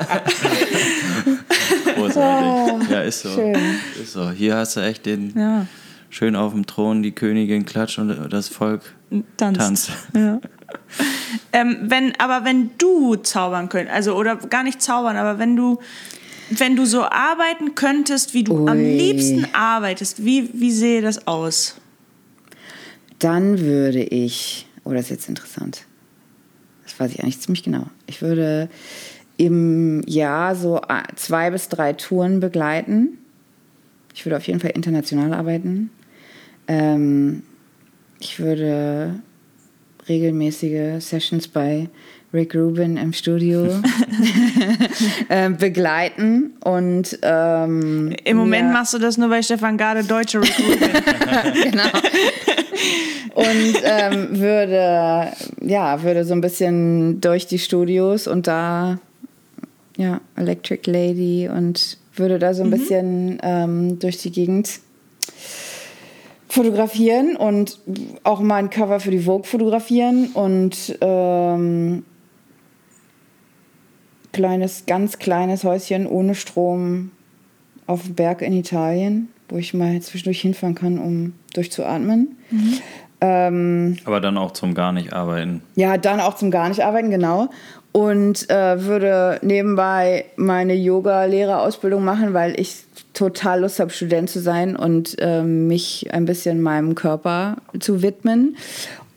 [1.95, 2.89] großartig.
[2.91, 3.35] Ja, ist so.
[3.35, 3.57] schön.
[4.03, 4.31] Ist so.
[4.31, 5.67] Hier hast du echt den Ja,
[6.11, 8.83] schön auf dem Thron, die Königin klatscht und das Volk
[9.37, 9.61] tanzt.
[9.61, 9.91] tanzt.
[10.15, 10.41] Ja.
[11.53, 15.81] Ähm, wenn, aber wenn du zaubern könntest, also oder gar nicht zaubern, aber wenn du,
[16.51, 18.97] wenn du so arbeiten könntest, wie du am Ui.
[18.97, 21.77] liebsten arbeitest, wie, wie sehe das aus?
[23.19, 25.87] dann würde ich, oh, das ist jetzt interessant.
[26.85, 27.87] Das weiß ich eigentlich ziemlich genau.
[28.07, 28.69] Ich würde
[29.37, 33.19] im Jahr so äh, zwei bis drei Touren begleiten.
[34.15, 35.91] Ich würde auf jeden Fall international arbeiten.
[36.69, 37.43] Ähm,
[38.19, 39.21] ich würde
[40.09, 41.89] regelmäßige Sessions bei
[42.37, 43.67] Rick Rubin im Studio
[45.29, 50.41] äh, begleiten und ähm, Im Moment ja, machst du das nur, weil Stefan Gade deutsche
[50.41, 50.91] Recruit bin.
[51.63, 51.89] genau.
[53.35, 58.99] und ähm, würde ja würde so ein bisschen durch die Studios und da
[59.97, 64.81] ja Electric Lady und würde da so ein bisschen ähm, durch die Gegend
[66.49, 67.79] fotografieren und
[68.23, 72.05] auch mal ein Cover für die Vogue fotografieren und ähm,
[74.37, 77.11] kleines, ganz kleines Häuschen ohne Strom
[77.87, 82.37] auf dem Berg in Italien, wo ich mal zwischendurch hinfahren kann, um durchzuatmen.
[83.21, 85.63] Ähm, Aber dann auch zum gar nicht arbeiten.
[85.75, 87.49] ja, dann auch zum gar nicht arbeiten, genau.
[87.93, 94.77] Und äh, würde nebenbei meine Yoga-Lehrerausbildung machen, weil ich total Lust habe, Student zu sein
[94.77, 98.59] und ähm, mich ein bisschen meinem Körper zu widmen.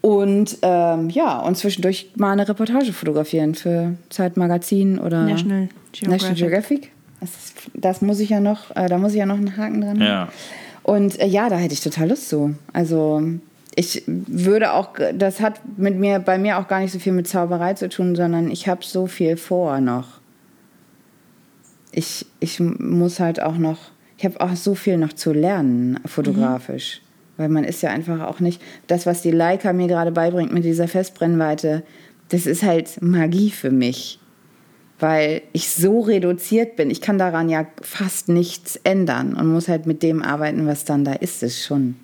[0.02, 6.10] Und ähm, ja, und zwischendurch mal eine Reportage fotografieren für Zeitmagazin oder National Geographic.
[6.10, 6.92] National Geographic.
[7.20, 9.82] Das, ist, das muss ich ja noch, äh, da muss ich ja noch einen Haken
[9.82, 10.02] dran haben.
[10.02, 10.30] Ja.
[10.84, 12.56] Und äh, ja, da hätte ich total Lust zu.
[12.72, 13.22] Also
[13.76, 17.28] ich würde auch, das hat mit mir, bei mir auch gar nicht so viel mit
[17.28, 20.20] Zauberei zu tun, sondern ich habe so viel vor noch.
[21.92, 23.78] Ich, ich muss halt auch noch,
[24.18, 27.02] ich habe auch so viel noch zu lernen, fotografisch.
[27.39, 30.65] Weil man ist ja einfach auch nicht, das, was die Leica mir gerade beibringt mit
[30.65, 31.84] dieser Festbrennweite,
[32.28, 34.19] das ist halt Magie für mich.
[34.99, 36.91] Weil ich so reduziert bin.
[36.91, 41.06] Ich kann daran ja fast nichts ändern und muss halt mit dem arbeiten, was dann
[41.06, 41.95] da ist, ist schon.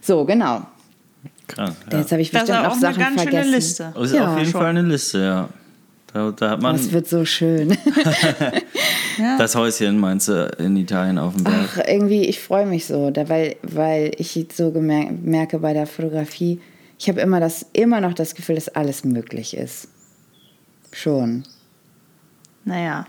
[0.00, 0.66] So, genau.
[1.46, 1.76] Krass.
[1.92, 1.98] Ja.
[1.98, 3.52] Jetzt habe ich bestimmt auch noch eine Sachen ganz schöne vergessen.
[3.54, 3.92] Liste.
[3.94, 4.60] Das ist Ja, auf jeden schon.
[4.60, 5.48] Fall eine Liste, ja.
[6.12, 7.76] Da, da hat man Das wird so schön.
[9.38, 11.68] das Häuschen, meinst du, in Italien auf dem Berg.
[11.74, 16.60] Ach, irgendwie, ich freue mich so, da, weil, weil ich so merke bei der Fotografie,
[16.98, 19.88] ich habe immer, das, immer noch das Gefühl, dass alles möglich ist.
[20.92, 21.44] Schon.
[22.64, 23.06] Naja.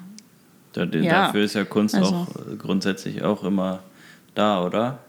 [0.73, 1.27] Da, Ja.
[1.27, 3.79] Dafür ist ja Kunst Also- auch grundsätzlich auch immer
[4.35, 4.99] da, oder?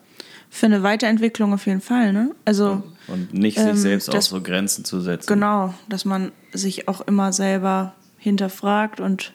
[0.51, 2.31] Für eine Weiterentwicklung auf jeden Fall, ne?
[2.45, 5.27] Also, Und nicht Ähm, sich selbst auch das- so Grenzen zu setzen.
[5.27, 9.33] genau, dass man sich auch immer selber hinterfragt und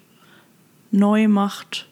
[0.91, 1.88] neu macht.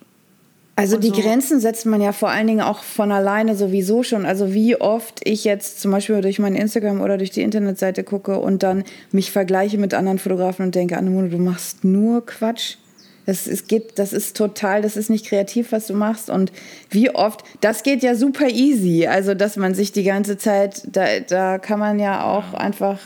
[0.76, 1.16] Also die so.
[1.16, 4.26] Grenzen setzt man ja vor allen Dingen auch von alleine sowieso schon.
[4.26, 8.40] Also wie oft ich jetzt zum Beispiel durch mein Instagram oder durch die Internetseite gucke
[8.40, 12.78] und dann mich vergleiche mit anderen Fotografen und denke, Annemone, du machst nur Quatsch.
[13.26, 16.30] Das ist, geht, das ist total, das ist nicht kreativ, was du machst.
[16.30, 16.52] Und
[16.90, 19.06] wie oft, das geht ja super easy.
[19.08, 22.98] Also, dass man sich die ganze Zeit, da, da kann man ja auch einfach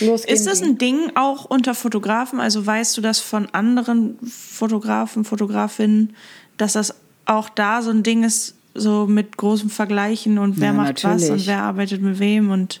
[0.00, 0.34] losgehen.
[0.34, 2.40] Ist das ein Ding auch unter Fotografen?
[2.40, 6.14] Also weißt du das von anderen Fotografen, Fotografinnen,
[6.56, 6.94] dass das
[7.26, 11.20] auch da so ein Ding ist, so mit großem Vergleichen und wer Ja, macht was
[11.20, 11.30] natürlich.
[11.30, 12.80] und wer arbeitet mit wem und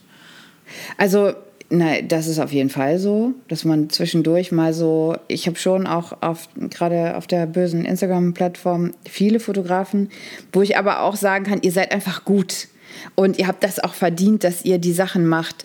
[0.96, 1.34] Also,
[1.72, 5.86] nein, das ist auf jeden Fall so, dass man zwischendurch mal so, ich habe schon
[5.86, 10.10] auch auf, gerade auf der bösen Instagram-Plattform viele Fotografen,
[10.52, 12.68] wo ich aber auch sagen kann, ihr seid einfach gut
[13.14, 15.64] und ihr habt das auch verdient, dass ihr die Sachen macht.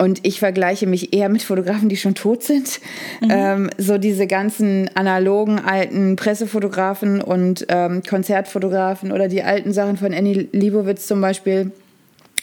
[0.00, 2.80] Und ich vergleiche mich eher mit Fotografen, die schon tot sind.
[3.28, 10.14] Ähm, so diese ganzen analogen alten Pressefotografen und ähm, Konzertfotografen oder die alten Sachen von
[10.14, 11.72] Annie Leibovitz zum Beispiel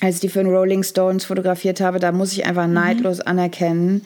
[0.02, 4.02] als ich die für den Rolling Stones fotografiert habe, da muss ich einfach neidlos anerkennen,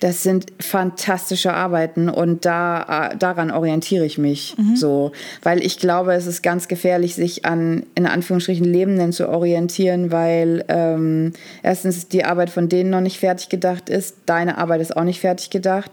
[0.00, 5.12] das sind fantastische Arbeiten und da, äh, daran orientiere ich mich so.
[5.42, 10.64] Weil ich glaube, es ist ganz gefährlich, sich an, in Anführungsstrichen, Lebenden zu orientieren, weil
[10.68, 15.04] ähm, erstens die Arbeit von denen noch nicht fertig gedacht ist, deine Arbeit ist auch
[15.04, 15.90] nicht fertig gedacht.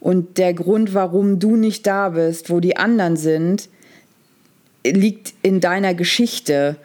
[0.00, 3.70] Und der Grund, warum du nicht da bist, wo die anderen sind,
[4.84, 6.76] liegt in deiner Geschichte.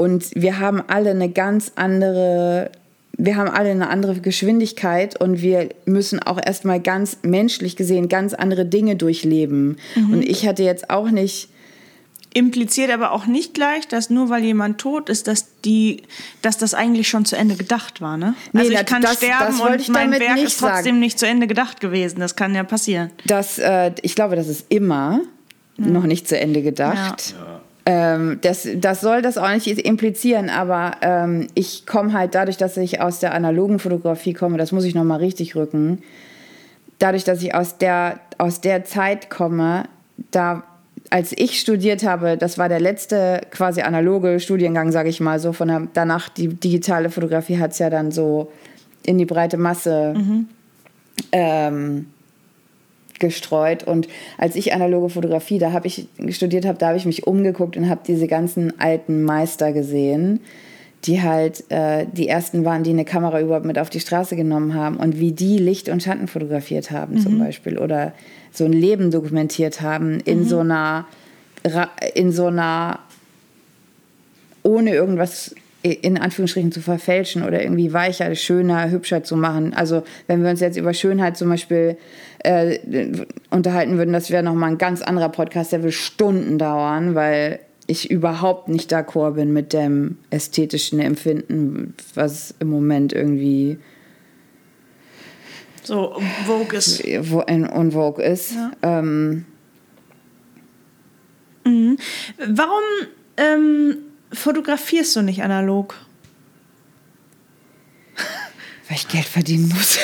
[0.00, 2.70] Und wir haben alle eine ganz andere,
[3.16, 8.32] wir haben alle eine andere Geschwindigkeit und wir müssen auch erstmal ganz menschlich gesehen ganz
[8.32, 9.76] andere Dinge durchleben.
[9.96, 11.48] Und ich hatte jetzt auch nicht,
[12.32, 16.02] impliziert aber auch nicht gleich, dass nur weil jemand tot ist, dass die,
[16.42, 18.34] dass das eigentlich schon zu Ende gedacht war, ne?
[18.52, 20.84] Nee, also ich das- kann das- sterben das und ich mein Werk nicht ist trotzdem
[20.84, 20.98] sagen.
[21.00, 22.20] nicht zu Ende gedacht gewesen.
[22.20, 23.10] Das kann ja passieren.
[23.26, 25.22] dass, äh, ich glaube, das ist immer
[25.76, 27.34] noch nicht zu Ende gedacht.
[27.90, 32.76] Ähm, das, das soll das auch nicht implizieren, aber ähm, ich komme halt dadurch, dass
[32.76, 36.02] ich aus der analogen Fotografie komme, das muss ich nochmal richtig rücken,
[36.98, 39.84] dadurch, dass ich aus der, aus der Zeit komme,
[40.30, 40.64] da
[41.08, 45.54] als ich studiert habe, das war der letzte quasi analoge Studiengang, sage ich mal, so
[45.54, 48.52] von der, danach die digitale Fotografie hat es ja dann so
[49.06, 50.12] in die breite Masse
[51.32, 52.06] ähm,
[53.18, 53.84] gestreut.
[53.84, 57.76] Und als ich analoge Fotografie, da habe ich studiert habe, da habe ich mich umgeguckt
[57.76, 60.40] und habe diese ganzen alten Meister gesehen,
[61.04, 64.74] die halt äh, die ersten waren, die eine Kamera überhaupt mit auf die Straße genommen
[64.74, 68.12] haben und wie die Licht und Schatten fotografiert haben zum Beispiel oder
[68.50, 71.06] so ein Leben dokumentiert haben in so einer
[72.14, 72.98] in so einer
[74.62, 79.74] ohne irgendwas in Anführungsstrichen zu verfälschen oder irgendwie weicher, schöner, hübscher zu machen.
[79.74, 81.96] Also wenn wir uns jetzt über Schönheit zum Beispiel
[82.40, 82.78] äh,
[83.50, 88.10] unterhalten würden, das wäre nochmal ein ganz anderer Podcast, der will Stunden dauern, weil ich
[88.10, 93.78] überhaupt nicht d'accord bin mit dem ästhetischen Empfinden, was im Moment irgendwie
[95.84, 97.02] So, Vogue ist.
[97.30, 98.54] wo in en vogue ist.
[98.82, 99.46] Ähm,
[101.64, 102.82] Warum
[103.36, 103.96] ähm,
[104.32, 105.94] fotografierst du nicht analog?
[108.88, 109.98] weil ich Geld verdienen muss.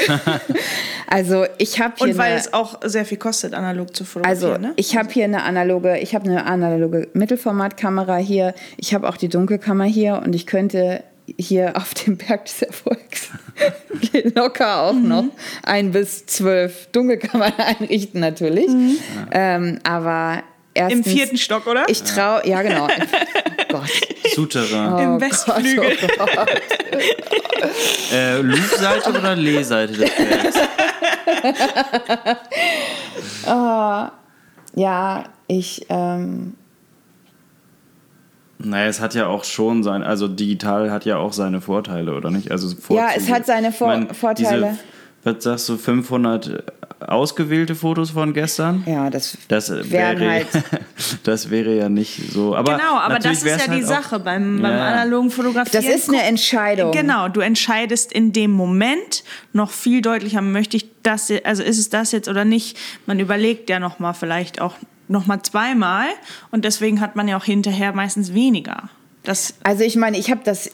[1.07, 4.11] also ich habe hier Und weil eine- es auch sehr viel kostet, analog zu Also
[4.49, 4.73] fotografieren, ne?
[4.77, 8.55] ich habe hier eine analoge, ich habe eine analoge Mittelformatkamera hier.
[8.77, 11.03] Ich habe auch die Dunkelkammer hier und ich könnte
[11.39, 13.31] hier auf dem Berg des Erfolgs
[14.35, 15.09] locker auch Mhm.
[15.09, 15.25] noch
[15.63, 18.69] ein bis zwölf Dunkelkammern einrichten natürlich.
[19.31, 20.43] Ähm, aber
[20.77, 21.85] Im erstens, vierten Stock, oder?
[21.89, 22.87] Ich traue, ja genau.
[22.89, 23.91] oh Gott.
[24.35, 25.05] Souterrain.
[25.05, 25.97] Im Oh Westflügel.
[26.01, 26.51] Gott, oh Gott.
[28.13, 30.57] Äh, Louvre-Seite oder Lee-Seite des Bergs?
[34.77, 36.55] Ja, ich, ähm,
[38.59, 42.31] Naja, es hat ja auch schon sein, also digital hat ja auch seine Vorteile, oder
[42.31, 42.51] nicht?
[42.51, 44.77] Also Ja, es hat seine Vor- Ich Vorteile.
[45.25, 46.63] Was sagst du, 500
[47.01, 48.83] ausgewählte Fotos von gestern?
[48.87, 50.47] ja, das, Das werden wäre, halt
[51.25, 52.55] das wäre ja nicht so.
[52.55, 55.85] Aber genau, aber das ist ja die halt auch- Sache beim, beim Ja, analogen Fotografieren.
[55.85, 56.93] das ist eine Entscheidung.
[56.93, 61.89] Genau, du entscheidest in dem Moment noch viel deutlicher, möchte ich das, also ist es
[61.91, 62.77] das jetzt oder nicht.
[63.07, 64.75] Man überlegt ja noch mal vielleicht auch
[65.09, 66.07] noch mal zweimal
[66.51, 68.89] und deswegen hat man ja auch hinterher meistens weniger.
[69.23, 70.71] Das Also ich meine, ich habe das,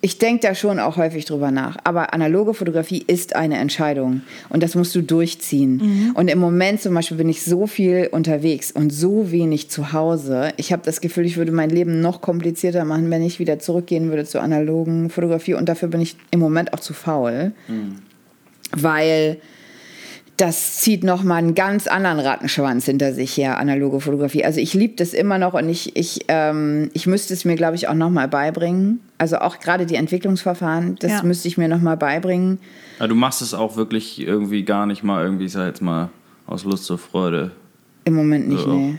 [0.00, 4.22] ich denke da schon auch häufig drüber nach, aber analoge Fotografie ist eine Entscheidung.
[4.48, 6.12] Und das musst du durchziehen.
[6.14, 10.52] Und im Moment zum Beispiel bin ich so viel unterwegs und so wenig zu Hause.
[10.56, 14.08] Ich habe das Gefühl, ich würde mein Leben noch komplizierter machen, wenn ich wieder zurückgehen
[14.08, 15.54] würde zur analogen Fotografie.
[15.54, 17.52] Und dafür bin ich im Moment auch zu faul,
[18.72, 19.38] weil
[20.38, 24.44] das zieht noch mal einen ganz anderen Rattenschwanz hinter sich her, analoge Fotografie.
[24.44, 27.74] Also ich liebe das immer noch und ich, ich, ähm, ich müsste es mir, glaube
[27.74, 29.00] ich, auch noch mal beibringen.
[29.18, 31.22] Also auch gerade die Entwicklungsverfahren, das Ja.
[31.24, 32.60] müsste ich mir noch mal beibringen.
[33.00, 36.08] Aber du machst es auch wirklich irgendwie gar nicht mal irgendwie, ich sag jetzt mal,
[36.46, 37.50] aus Lust zur Freude.
[38.08, 38.72] Im Moment nicht, Ja.
[38.72, 38.94] nee.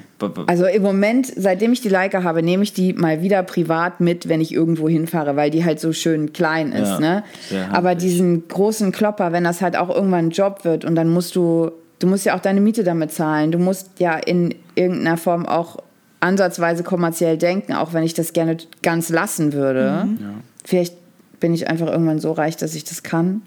[0.46, 4.30] Also im Moment, seitdem ich die Leica habe, nehme ich die mal wieder privat mit,
[4.30, 6.90] wenn ich irgendwo hinfahre, weil die halt so schön klein ist.
[6.90, 7.24] Ja, ne?
[7.72, 11.36] Aber diesen großen Klopper, wenn das halt auch irgendwann ein Job wird und dann musst
[11.36, 13.52] du, du musst ja auch deine Miete damit zahlen.
[13.52, 15.78] Du musst ja in irgendeiner Form auch
[16.20, 20.06] ansatzweise kommerziell denken, auch wenn ich das gerne ganz lassen würde.
[20.06, 20.20] Mhm.
[20.66, 20.96] Vielleicht
[21.40, 23.42] bin ich einfach irgendwann so reich, dass ich das kann.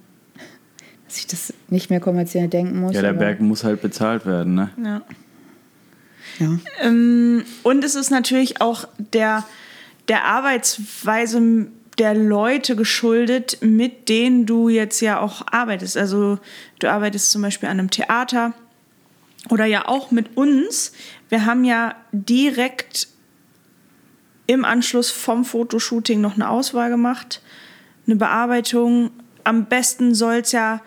[1.07, 2.95] Dass ich das nicht mehr kommerziell denken muss.
[2.95, 4.71] Ja, der Berg muss halt bezahlt werden, ne?
[4.83, 5.03] ja.
[6.39, 6.59] Ja.
[6.81, 9.45] Ähm, und es ist natürlich auch der,
[10.09, 11.69] der Arbeitsweise
[11.99, 15.97] der Leute geschuldet, mit denen du jetzt ja auch arbeitest.
[15.97, 16.39] Also
[16.79, 18.55] du arbeitest zum Beispiel an einem Theater
[19.51, 20.93] oder ja auch mit uns.
[21.29, 23.09] Wir haben ja direkt
[24.47, 27.43] im Anschluss vom Fotoshooting noch eine Auswahl gemacht,
[28.07, 29.11] eine Bearbeitung.
[29.45, 30.81] Am besten soll es ja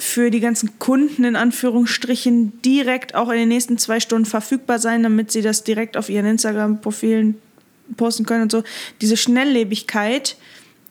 [0.00, 5.02] für die ganzen Kunden in Anführungsstrichen direkt auch in den nächsten zwei Stunden verfügbar sein,
[5.02, 7.34] damit sie das direkt auf ihren Instagram-Profilen
[7.96, 8.62] posten können und so.
[9.02, 10.36] Diese Schnelllebigkeit,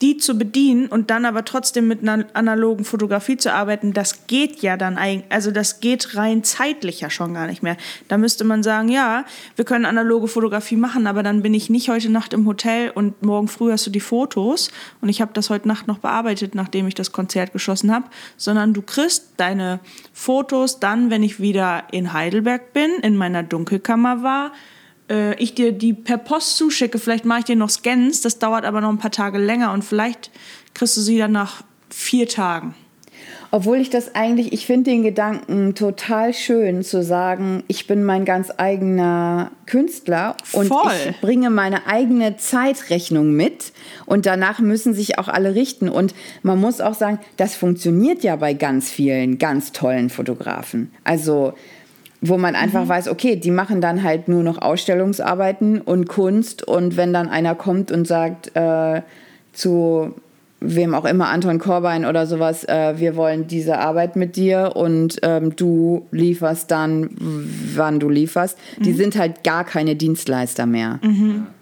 [0.02, 4.62] die zu bedienen und dann aber trotzdem mit einer analogen Fotografie zu arbeiten, das geht
[4.62, 7.76] ja dann eigentlich, also das geht rein zeitlich ja schon gar nicht mehr.
[8.08, 9.26] Da müsste man sagen, ja,
[9.56, 13.22] wir können analoge Fotografie machen, aber dann bin ich nicht heute Nacht im Hotel und
[13.24, 14.72] morgen früh hast du die Fotos
[15.02, 18.06] und ich habe das heute Nacht noch bearbeitet, nachdem ich das Konzert geschossen habe,
[18.38, 19.80] sondern du kriegst deine
[20.14, 24.52] Fotos dann, wenn ich wieder in Heidelberg bin, in meiner Dunkelkammer war,
[25.10, 28.66] äh, ich dir die per Post zuschicke, vielleicht mache ich dir noch Scans, das dauert
[28.66, 30.32] aber noch ein paar Tage länger und vielleicht
[30.74, 32.76] kriegst du sie dann nach vier Tagen.
[33.52, 38.24] Obwohl ich das eigentlich, ich finde den Gedanken total schön zu sagen, ich bin mein
[38.24, 40.92] ganz eigener Künstler und Voll.
[41.10, 43.74] ich bringe meine eigene Zeitrechnung mit
[44.06, 45.90] und danach müssen sich auch alle richten.
[45.90, 50.92] Und man muss auch sagen, das funktioniert ja bei ganz vielen ganz tollen Fotografen.
[51.04, 51.54] Also
[52.22, 56.98] wo man einfach weiß, okay, die machen dann halt nur noch Ausstellungsarbeiten und Kunst und
[56.98, 59.02] wenn dann einer kommt und sagt äh,
[59.54, 60.14] zu
[60.62, 65.20] wem auch immer, Anton Korbein oder sowas, äh, wir wollen diese Arbeit mit dir und
[65.22, 67.10] ähm, du lieferst dann,
[67.76, 68.58] wann du lieferst.
[68.80, 71.00] Die sind halt gar keine Dienstleister mehr.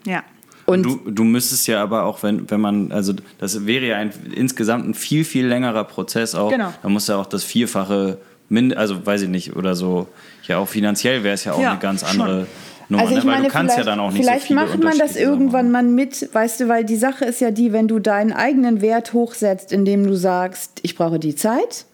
[0.05, 0.23] Ja.
[0.65, 4.11] Und du, du müsstest ja aber auch, wenn, wenn man, also das wäre ja ein,
[4.35, 6.51] insgesamt ein viel, viel längerer Prozess auch.
[6.51, 6.73] Genau.
[6.81, 8.17] Da muss ja auch das Vierfache,
[8.49, 10.07] mind, also weiß ich nicht, oder so,
[10.47, 12.21] ja auch finanziell wäre es ja auch Ja, eine ganz schon.
[12.21, 12.47] andere
[12.89, 13.29] Nummer, Also ich ne?
[13.29, 15.15] weil meine, du kannst ja vielleicht, dann auch nicht vielleicht so viele macht man das
[15.15, 18.81] irgendwann mal mit, weißt du, weil die Sache ist ja die, wenn du deinen eigenen
[18.81, 21.85] Wert hochsetzt, indem du sagst, ich brauche die Zeit,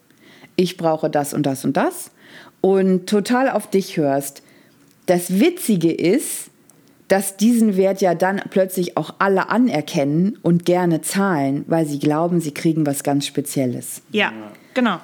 [0.55, 2.11] ich brauche das und das und das
[2.61, 4.43] und total auf dich hörst.
[5.07, 6.49] Das Witzige ist,
[7.07, 12.39] dass diesen Wert ja dann plötzlich auch alle anerkennen und gerne zahlen, weil sie glauben,
[12.39, 14.01] sie kriegen was ganz Spezielles.
[14.11, 14.31] Ja,
[14.73, 14.99] genau.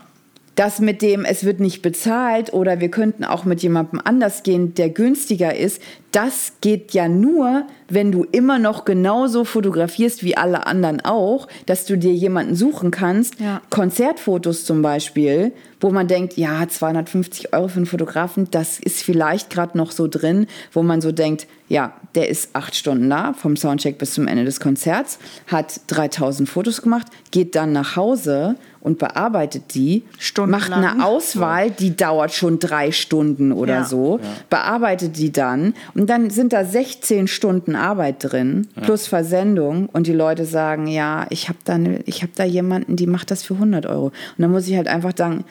[0.55, 4.73] Das mit dem, es wird nicht bezahlt oder wir könnten auch mit jemandem anders gehen,
[4.73, 5.81] der günstiger ist,
[6.11, 11.85] das geht ja nur, wenn du immer noch genauso fotografierst wie alle anderen auch, dass
[11.85, 13.39] du dir jemanden suchen kannst.
[13.39, 13.61] Ja.
[13.69, 19.49] Konzertfotos zum Beispiel, wo man denkt, ja, 250 Euro für einen Fotografen, das ist vielleicht
[19.49, 23.55] gerade noch so drin, wo man so denkt, ja, der ist acht Stunden da, vom
[23.55, 28.97] Soundcheck bis zum Ende des Konzerts, hat 3000 Fotos gemacht, geht dann nach Hause und
[28.97, 30.03] bearbeitet die,
[30.47, 33.83] macht eine Auswahl, die dauert schon drei Stunden oder Ja.
[33.83, 34.19] so,
[34.49, 40.13] bearbeitet die dann und dann sind da 16 Stunden Arbeit drin, plus Versendung und die
[40.13, 43.55] Leute sagen, ja, ich habe da, ne, ich hab da jemanden, die macht das für
[43.55, 44.05] 100 Euro.
[44.05, 45.43] Und dann muss ich halt einfach dann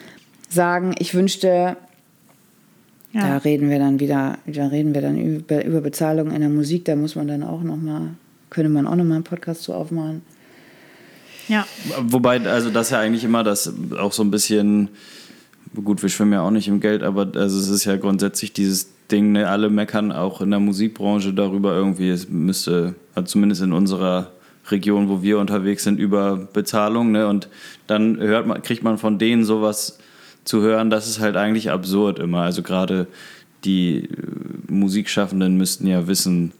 [0.49, 1.77] sagen, ich wünschte,
[3.11, 3.21] Ja.
[3.27, 6.85] da reden wir dann wieder, da reden wir dann über, über Bezahlung in der Musik,
[6.85, 8.09] da muss man dann auch noch mal,
[8.49, 10.21] könnte man auch noch mal einen Podcast zu aufmachen.
[11.49, 11.67] Ja.
[12.01, 14.89] Wobei, also das ist ja eigentlich immer das auch so ein bisschen,
[15.83, 18.91] gut, wir schwimmen ja auch nicht im Geld, aber also es ist ja grundsätzlich dieses
[19.11, 22.95] Ding, ne, alle meckern auch in der Musikbranche darüber irgendwie, es müsste,
[23.25, 24.31] zumindest in unserer
[24.71, 27.27] Region, wo wir unterwegs sind, über Bezahlung, ne?
[27.27, 27.49] Und
[27.87, 29.97] dann hört man, kriegt man von denen sowas
[30.43, 32.41] zu hören, das ist halt eigentlich absurd immer.
[32.41, 33.07] Also gerade
[33.63, 34.07] die äh,
[34.71, 36.51] Musikschaffenden müssten ja wissen,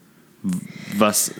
[0.97, 1.33] was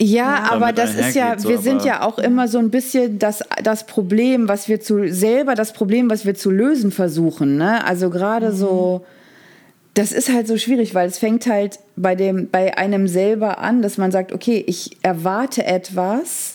[0.00, 3.42] Ja, aber das ist ja, so, wir sind ja auch immer so ein bisschen das,
[3.62, 7.56] das Problem, was wir zu, selber das Problem, was wir zu lösen versuchen.
[7.56, 7.84] Ne?
[7.84, 9.04] Also gerade so,
[9.94, 13.82] das ist halt so schwierig, weil es fängt halt bei, dem, bei einem selber an,
[13.82, 16.54] dass man sagt, okay, ich erwarte etwas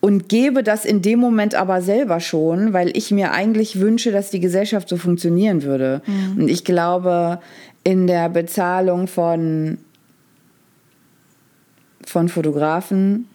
[0.00, 4.30] und gebe das in dem Moment aber selber schon, weil ich mir eigentlich wünsche, dass
[4.30, 6.02] die Gesellschaft so funktionieren würde.
[6.36, 7.40] Und ich glaube,
[7.82, 9.78] in der Bezahlung von
[12.08, 13.26] von Fotografen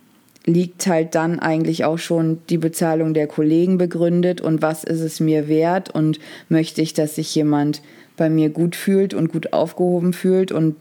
[0.45, 5.19] liegt halt dann eigentlich auch schon die Bezahlung der Kollegen begründet und was ist es
[5.19, 6.19] mir wert und
[6.49, 7.81] möchte ich, dass sich jemand
[8.17, 10.75] bei mir gut fühlt und gut aufgehoben fühlt und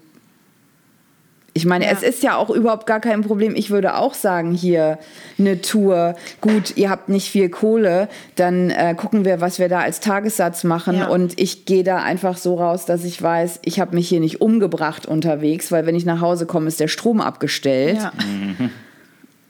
[1.54, 1.90] ich meine, Ja.
[1.92, 3.54] es ist ja auch überhaupt gar kein Problem.
[3.54, 4.98] Ich würde auch sagen, hier
[5.38, 9.80] eine Tour, gut, ihr habt nicht viel Kohle, dann äh, gucken wir, was wir da
[9.80, 10.96] als Tagessatz machen.
[10.96, 11.08] Ja.
[11.08, 14.40] Und ich gehe da einfach so raus, dass ich weiß, ich habe mich hier nicht
[14.40, 18.12] umgebracht unterwegs, weil wenn ich nach Hause komme, ist der Strom abgestellt ja.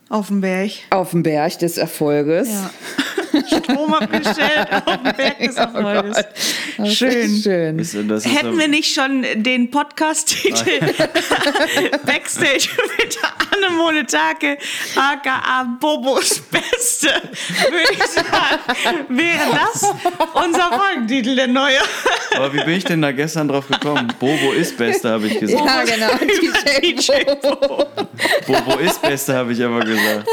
[0.09, 0.73] Auf dem Berg.
[0.91, 2.49] auf dem Berg des Erfolges.
[2.51, 2.71] Ja.
[3.47, 6.17] Strom abgestellt auf dem Berg des Erfolges.
[6.77, 7.41] Das ist Schön.
[7.43, 7.79] schön.
[7.79, 10.81] ist, das ist Hätten wir nicht schon den Podcast-Titel
[12.07, 12.69] Backstage
[12.99, 13.19] mit
[13.63, 14.59] Annemone Take,
[14.97, 17.09] aka Bobos Beste,
[17.71, 19.83] würde ich sagen, wäre das
[20.35, 21.79] unser Folgentitel, der neue.
[22.35, 24.13] Aber wie bin ich denn da gestern drauf gekommen?
[24.19, 25.65] Bobo ist Beste, habe ich gesagt.
[25.65, 26.13] Ja, genau.
[26.83, 27.87] DJ Bo.
[28.47, 30.27] Bobo ist Beste, habe ich aber gesagt.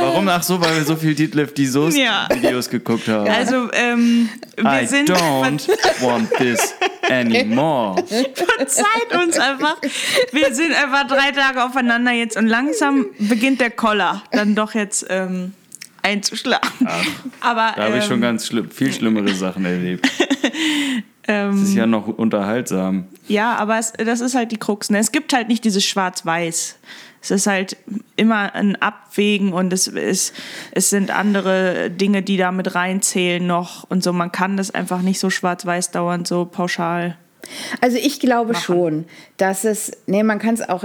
[0.00, 0.28] Warum?
[0.28, 2.28] Ach so, weil wir so viel Detlef die Soße Ja.
[2.32, 3.28] Videos geguckt haben.
[3.28, 5.10] Also, ähm, wir I sind.
[5.10, 5.68] don't
[6.00, 6.74] want this
[7.10, 8.02] anymore.
[8.06, 9.76] Verzeiht uns einfach.
[10.32, 15.06] Wir sind einfach drei Tage aufeinander jetzt und langsam beginnt der Koller dann doch jetzt
[15.10, 15.52] ähm,
[16.02, 16.68] einzuschlagen.
[17.40, 20.08] Aber Da habe ich ähm, schon ganz schlimm, viel schlimmere Sachen erlebt.
[21.28, 23.06] ähm, Das ist ja noch unterhaltsam.
[23.26, 24.90] Ja, aber es, das ist halt die Krux.
[24.90, 24.98] Ne?
[24.98, 26.78] Es gibt halt nicht dieses Schwarz-Weiß.
[27.24, 27.78] Es ist halt
[28.16, 30.34] immer ein Abwägen und es, ist,
[30.72, 34.12] es sind andere Dinge, die da mit reinzählen noch und so.
[34.12, 37.16] Man kann das einfach nicht so schwarz-weiß dauernd so pauschal.
[37.80, 38.62] Also ich glaube machen.
[38.62, 39.04] schon,
[39.38, 40.84] dass es, nee, man kann es auch,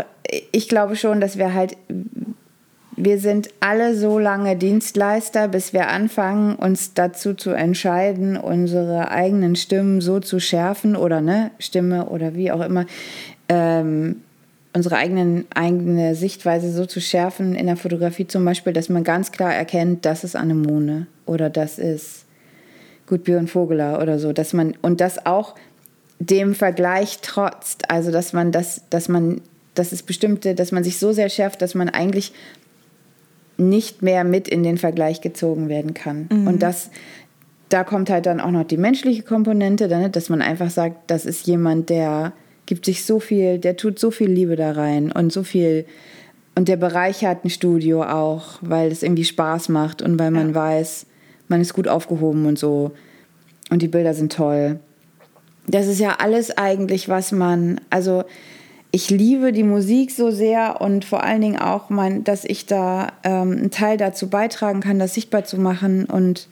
[0.53, 1.75] ich glaube schon, dass wir halt,
[2.95, 9.57] wir sind alle so lange Dienstleister, bis wir anfangen, uns dazu zu entscheiden, unsere eigenen
[9.57, 12.85] Stimmen so zu schärfen oder ne, Stimme oder wie auch immer,
[13.49, 14.21] ähm,
[14.73, 19.31] unsere eigenen, eigene Sichtweise so zu schärfen in der Fotografie zum Beispiel, dass man ganz
[19.31, 22.25] klar erkennt, das ist Anemone oder das ist
[23.07, 25.55] Gut Björn Vogeler oder so, dass man und das auch
[26.19, 27.89] dem Vergleich trotzt.
[27.89, 29.41] Also dass man das, dass man,
[29.73, 32.33] dass es bestimmte, dass man sich so sehr schärft, dass man eigentlich
[33.57, 36.27] nicht mehr mit in den Vergleich gezogen werden kann.
[36.47, 36.91] Und das,
[37.69, 41.25] da kommt halt dann auch noch die menschliche Komponente, ne, dass man einfach sagt, das
[41.25, 42.33] ist jemand, der
[42.69, 45.85] gibt sich so viel, der tut so viel Liebe da rein und so viel
[46.53, 50.55] und der bereichert ein Studio auch, weil es irgendwie Spaß macht und weil man Ja.
[50.55, 51.07] weiß,
[51.47, 52.91] man ist gut aufgehoben und so
[53.71, 54.79] und die Bilder sind toll.
[55.65, 58.23] Das ist ja alles eigentlich, was man, also
[58.91, 63.13] ich liebe die Musik so sehr und vor allen Dingen auch, mein, dass ich da
[63.23, 66.47] ähm, einen Teil dazu beitragen kann, das sichtbar zu machen und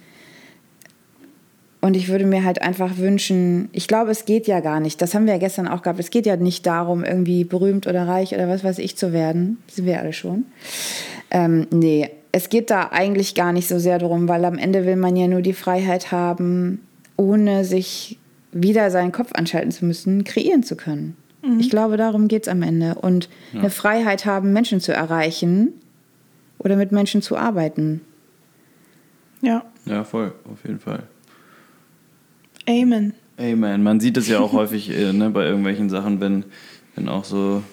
[1.87, 5.15] und ich würde mir halt einfach wünschen, ich glaube, es geht ja gar nicht, das
[5.15, 8.33] haben wir ja gestern auch gehabt, es geht ja nicht darum, irgendwie berühmt oder reich
[8.33, 9.57] oder was weiß ich zu werden.
[9.67, 10.45] Das sind wir alle schon.
[11.31, 14.97] Ähm, nee, es geht da eigentlich gar nicht so sehr darum, weil am Ende will
[14.97, 16.81] man ja nur die Freiheit haben,
[17.15, 18.19] ohne sich
[18.51, 21.15] wieder seinen Kopf anschalten zu müssen, kreieren zu können.
[21.59, 22.95] Ich glaube, darum geht es am Ende.
[22.95, 25.73] Und eine Freiheit haben, Menschen zu erreichen
[26.57, 28.01] oder mit Menschen zu arbeiten.
[29.41, 29.63] Ja.
[29.85, 31.03] Ja, voll, auf jeden Fall.
[32.67, 33.13] Amen.
[33.39, 33.83] Amen.
[33.83, 36.45] Man sieht es ja auch häufig äh, ne, bei irgendwelchen Sachen, wenn,
[36.95, 37.63] wenn auch so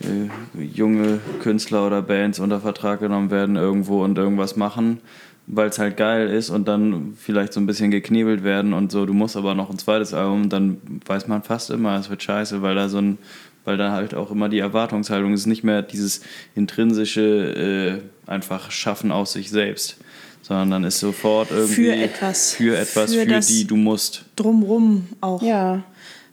[0.00, 5.00] äh, junge Künstler oder Bands unter Vertrag genommen werden irgendwo und irgendwas machen,
[5.46, 9.04] weil es halt geil ist und dann vielleicht so ein bisschen geknebelt werden und so,
[9.04, 12.62] du musst aber noch ein zweites Album, dann weiß man fast immer, es wird scheiße,
[12.62, 13.18] weil da so ein
[13.64, 16.22] weil da halt auch immer die Erwartungshaltung ist, nicht mehr dieses
[16.54, 19.98] intrinsische äh, einfach Schaffen aus sich selbst,
[20.42, 22.52] sondern dann ist sofort irgendwie Für etwas.
[22.54, 24.24] für etwas, Für für, das- die du musst.
[24.36, 25.40] Drumrum auch.
[25.42, 25.82] Ja.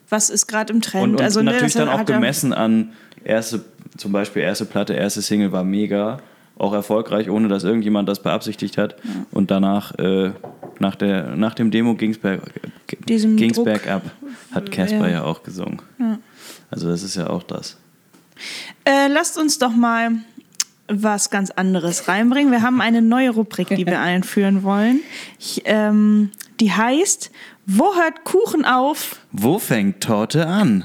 [0.10, 1.04] Was ist gerade im Trend?
[1.04, 2.94] Und, und also, ne, natürlich dann auch ja- gemessen an
[3.24, 3.64] erste,
[3.98, 6.18] zum Beispiel erste Platte, erste Single war mega,
[6.58, 8.96] auch erfolgreich, ohne dass irgendjemand das beabsichtigt hat.
[9.32, 10.32] Und danach, äh,
[10.80, 12.42] nach, der, nach dem Demo ging es berg,
[13.08, 13.66] Diesem ging's Druck.
[13.66, 14.02] bergab,
[14.52, 15.14] hat Casper Ja.
[15.20, 15.24] ja.
[15.24, 15.82] auch gesungen.
[16.72, 17.78] Also das ist ja auch das.
[18.84, 20.12] Äh, lasst uns doch mal
[20.90, 22.52] was ganz anderes reinbringen.
[22.52, 25.02] Wir haben eine neue Rubrik, die wir einführen wollen.
[25.40, 27.32] Ich, ähm, die heißt
[27.66, 29.18] Wo hört Kuchen auf?
[29.32, 30.84] Wo fängt Torte an?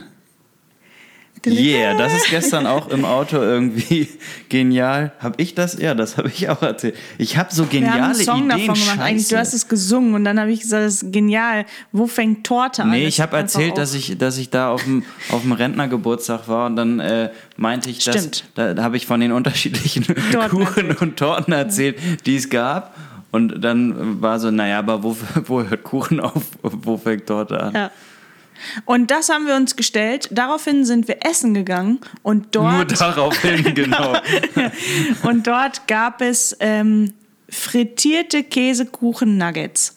[1.47, 4.09] Yeah, das ist gestern auch im Auto irgendwie
[4.49, 5.13] genial.
[5.21, 5.79] Hab ich das?
[5.79, 6.97] Ja, das habe ich auch erzählt.
[7.19, 8.49] Ich habe so Wir haben geniale einen Song Ideen.
[8.49, 8.99] davon gemacht.
[9.01, 9.41] Eigentlich, du Scheiße.
[9.41, 11.67] hast es gesungen und dann habe ich gesagt, das ist genial.
[11.93, 12.91] Wo fängt Torte an?
[12.91, 16.67] Nee, ich habe erzählt, dass ich, dass ich da auf dem, auf dem Rentnergeburtstag war
[16.67, 18.45] und dann äh, meinte ich, dass, Stimmt.
[18.55, 21.03] da, da habe ich von den unterschiedlichen Torten Kuchen erzählt.
[21.03, 22.97] und Torten erzählt, die es gab.
[23.31, 25.17] Und dann war so, naja, aber wo,
[25.47, 27.75] wo hört Kuchen auf, wo fängt Torte an?
[27.75, 27.91] Ja.
[28.85, 30.29] Und das haben wir uns gestellt.
[30.31, 34.17] Daraufhin sind wir essen gegangen und Nur dort, daraufhin, genau.
[35.23, 37.13] und dort gab es ähm,
[37.49, 39.97] frittierte Käsekuchen-Nuggets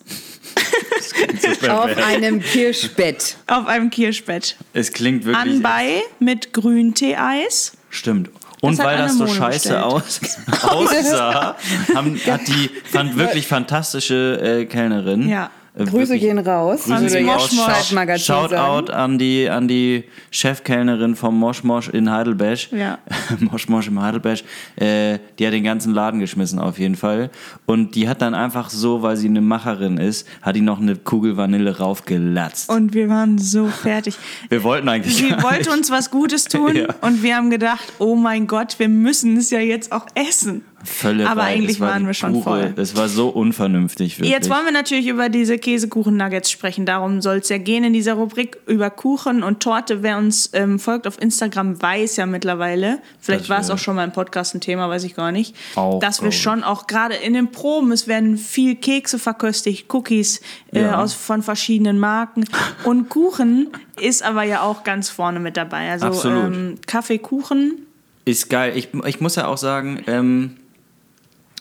[1.68, 3.38] Auf einem Kirschbett.
[3.47, 4.55] auf einem Kirschbett.
[4.74, 5.55] Es klingt wirklich.
[5.55, 7.74] Anbei mit Grünteeis.
[7.89, 8.30] Stimmt.
[8.60, 10.20] Und hat weil das so scheiße aus,
[10.64, 11.55] aussah,
[11.93, 15.30] haben, hat die fand wirklich fantastische äh, Kellnerin.
[15.30, 15.51] Ja.
[15.78, 16.84] Äh, Grüße gehen raus.
[16.84, 17.26] Grüße würde gehen.
[17.26, 17.66] Moschmosch.
[17.66, 18.90] Zeitmagazin Shoutout sagen.
[18.92, 22.72] an die, an die Chefkellnerin vom Moschmosch in Heidelberg.
[22.72, 23.00] Ja.
[23.40, 24.40] Moschmosch im Heidelberg.
[24.76, 27.30] Äh, die hat den ganzen Laden geschmissen auf jeden Fall.
[27.66, 30.96] Und die hat dann einfach so, weil sie eine Macherin ist, hat die noch eine
[30.96, 32.70] Kugel Vanille raufgelatzt.
[32.70, 34.18] Und wir waren so fertig.
[34.50, 36.88] wir wollten eigentlich Sie wollte uns was Gutes tun Ja.
[37.02, 40.64] und wir haben gedacht, oh mein Gott, wir müssen es ja jetzt auch essen.
[40.84, 41.30] Völlerei.
[41.32, 42.74] Aber eigentlich war waren wir schon pure, voll.
[42.78, 44.32] Es war so unvernünftig, wirklich.
[44.32, 46.86] Jetzt wollen wir natürlich über diese Käsekuchen-Nuggets sprechen.
[46.86, 50.04] Darum soll es ja gehen in dieser Rubrik über Kuchen und Torte.
[50.04, 54.04] Wer uns ähm, folgt auf Instagram, weiß ja mittlerweile, vielleicht war es auch schon mal
[54.04, 57.34] im Podcast ein Thema, weiß ich gar nicht, Auch, dass wir schon auch gerade in
[57.34, 61.02] den Proben, es werden viel Kekse verköstigt, Cookies äh, Ja.
[61.02, 62.46] aus, von verschiedenen Marken.
[62.84, 63.70] Und Kuchen
[64.00, 65.90] ist aber ja auch ganz vorne mit dabei.
[65.92, 66.54] Also Absolut.
[66.54, 67.80] ähm, Kaffeekuchen.
[68.26, 68.74] Ist geil.
[68.76, 70.58] Ich, ich muss ja auch sagen, ähm,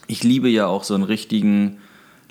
[0.06, 1.78] ich liebe ja auch so einen richtigen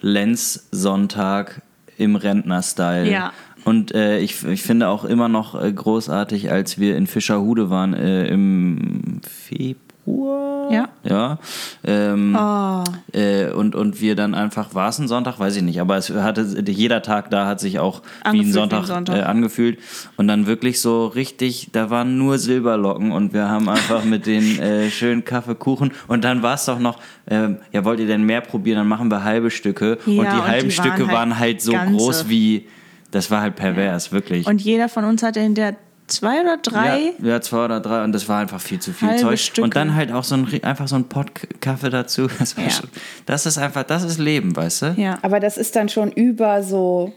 [0.01, 1.61] Lenz-Sonntag
[1.97, 3.09] im Rentner-Style.
[3.09, 3.33] Ja.
[3.63, 7.93] Und äh, ich, ich finde auch immer noch äh, großartig, als wir in Fischerhude waren
[7.93, 9.84] äh, im Februar.
[10.07, 10.89] Ja.
[11.03, 11.39] Ja.
[11.83, 12.83] Ähm, Oh.
[13.13, 15.39] äh, und, und wir dann einfach, war es ein Sonntag?
[15.39, 15.79] Weiß ich nicht.
[15.81, 18.85] Aber es hatte, jeder Tag da hat sich auch wie ein Angefühlt wie ein Sonntag,
[18.85, 19.15] Sonntag.
[19.17, 19.79] Äh, angefühlt.
[20.17, 24.59] Und dann wirklich so richtig, da waren nur Silberlocken und wir haben einfach mit den
[24.59, 28.41] äh, schönen Kaffeekuchen und dann war es doch noch, ähm, ja, wollt ihr denn mehr
[28.41, 28.77] probieren?
[28.77, 29.97] Dann machen wir halbe Stücke.
[30.05, 31.95] Ja, und die und halben die waren Stücke halt waren halt so ganze.
[31.95, 32.67] groß wie,
[33.11, 34.45] das war halt pervers, wirklich.
[34.47, 35.75] Und jeder von uns hatte in der
[36.07, 37.13] zwei oder drei.
[37.19, 39.39] Ja, ja, zwei oder drei und das war einfach viel zu viel Halbe Zeug.
[39.39, 39.61] Stücke.
[39.63, 41.31] Und dann halt auch so ein, einfach so ein Pott
[41.61, 42.27] Kaffee dazu.
[42.39, 42.69] Das, war Ja.
[42.69, 42.89] schon,
[43.25, 44.93] das ist einfach, das ist Leben, weißt du?
[44.97, 45.17] Ja.
[45.21, 47.13] Aber das ist dann schon über so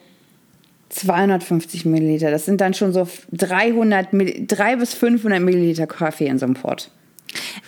[0.91, 2.31] 250 Milliliter.
[2.31, 6.55] Das sind dann schon so 300, Mill- 300 bis 500 Milliliter Kaffee in so einem
[6.55, 6.91] Pott.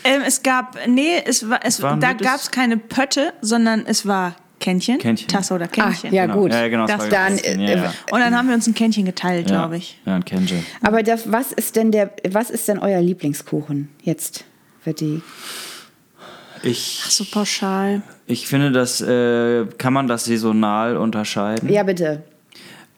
[0.05, 4.07] Ähm, es gab, nee, es war, es, war da gab es keine Pötte, sondern es
[4.07, 5.27] war Kännchen, Kännchen.
[5.29, 6.11] Tasse oder Kännchen.
[6.11, 6.41] Ah, ja, Genau.
[6.43, 6.53] gut.
[6.53, 6.87] Ja, genau.
[6.87, 7.95] Das dann, Kännchen, äh, ja, ja.
[8.13, 9.57] Und dann haben wir uns ein Kännchen geteilt, Ja.
[9.57, 9.99] glaube ich.
[10.07, 10.63] Ja, ein Kenji.
[10.83, 14.45] Aber das, was ist denn der, was ist denn euer Lieblingskuchen jetzt
[14.83, 15.23] für die?
[16.63, 18.03] Ich, So pauschal.
[18.27, 21.71] ich finde, das äh, kann man das saisonal unterscheiden.
[21.71, 22.23] Ja, bitte.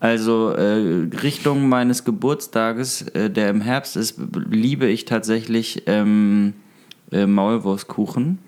[0.00, 4.16] Also äh, Richtung meines Geburtstages, äh, der im Herbst ist,
[4.50, 6.54] liebe ich tatsächlich ähm,
[7.12, 8.38] äh, Maulwurfskuchen.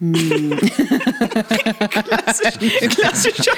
[2.89, 3.53] Klassischer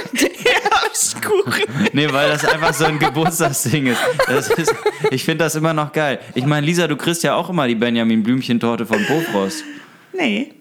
[0.44, 1.64] Herbstkuchen.
[1.92, 4.00] Nee, weil das einfach so ein Geburtstagsding ist.
[4.26, 4.74] Das ist
[5.10, 6.18] ich finde das immer noch geil.
[6.34, 9.64] Ich meine, Lisa, du kriegst ja auch immer die Benjamin Blümchen-Torte von Bofrost.
[10.12, 10.54] Nee,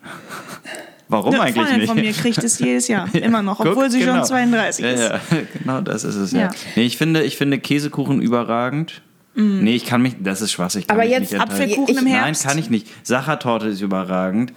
[1.08, 1.88] Warum eine eigentlich Freundin nicht?
[1.88, 3.08] von mir kriegt es jedes Jahr.
[3.14, 4.18] Immer noch, Guck, obwohl sie genau.
[4.18, 5.02] schon 32 ja, ist.
[5.02, 5.22] Ja,
[5.60, 6.40] genau das ist es ja.
[6.40, 6.52] Ja.
[6.76, 9.02] Nee, ich finde, ich finde Käsekuchen überragend.
[9.36, 10.82] Nee, ich kann mich, das ist Schwachsinn.
[10.82, 11.36] Ich kann Aber mich jetzt.
[11.36, 12.48] Apfelkuchen im Nein, Herbst.
[12.48, 12.88] kann ich nicht.
[13.04, 14.54] Sachertorte ist überragend.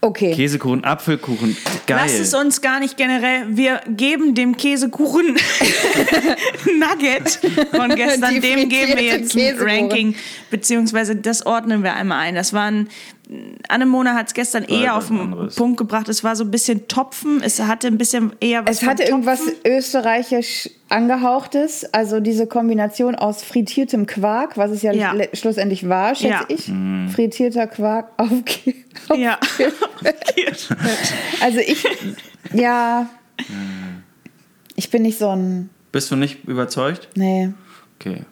[0.00, 0.34] Okay.
[0.34, 1.56] Käsekuchen, Apfelkuchen,
[1.86, 1.98] geil.
[2.02, 3.44] Lass es uns gar nicht generell.
[3.56, 5.34] Wir geben dem Käsekuchen
[6.78, 7.40] Nugget
[7.74, 9.56] von gestern, dem geben wir jetzt ein.
[9.58, 10.14] Ranking,
[10.50, 12.34] beziehungsweise das ordnen wir einmal ein.
[12.34, 12.88] Das waren,
[13.68, 15.54] Annemona hat es gestern eher auf den anderes.
[15.54, 16.08] Punkt gebracht.
[16.08, 19.12] Es war so ein bisschen Topfen, es hatte ein bisschen eher was Es hatte von
[19.12, 19.54] irgendwas Topfen.
[19.66, 25.14] österreichisch angehauchtes, also diese Kombination aus frittiertem Quark, was es ja, Ja.
[25.32, 26.44] schlussendlich war, schätze Ja.
[26.48, 26.70] ich.
[27.14, 28.30] Frittierter Quark auf,
[29.08, 29.38] auf Ja.
[31.40, 31.84] Also ich,
[32.52, 33.08] ja,
[34.76, 37.08] ich bin nicht so ein, Bist du nicht überzeugt?
[37.16, 37.50] nee.
[38.00, 38.22] Okay.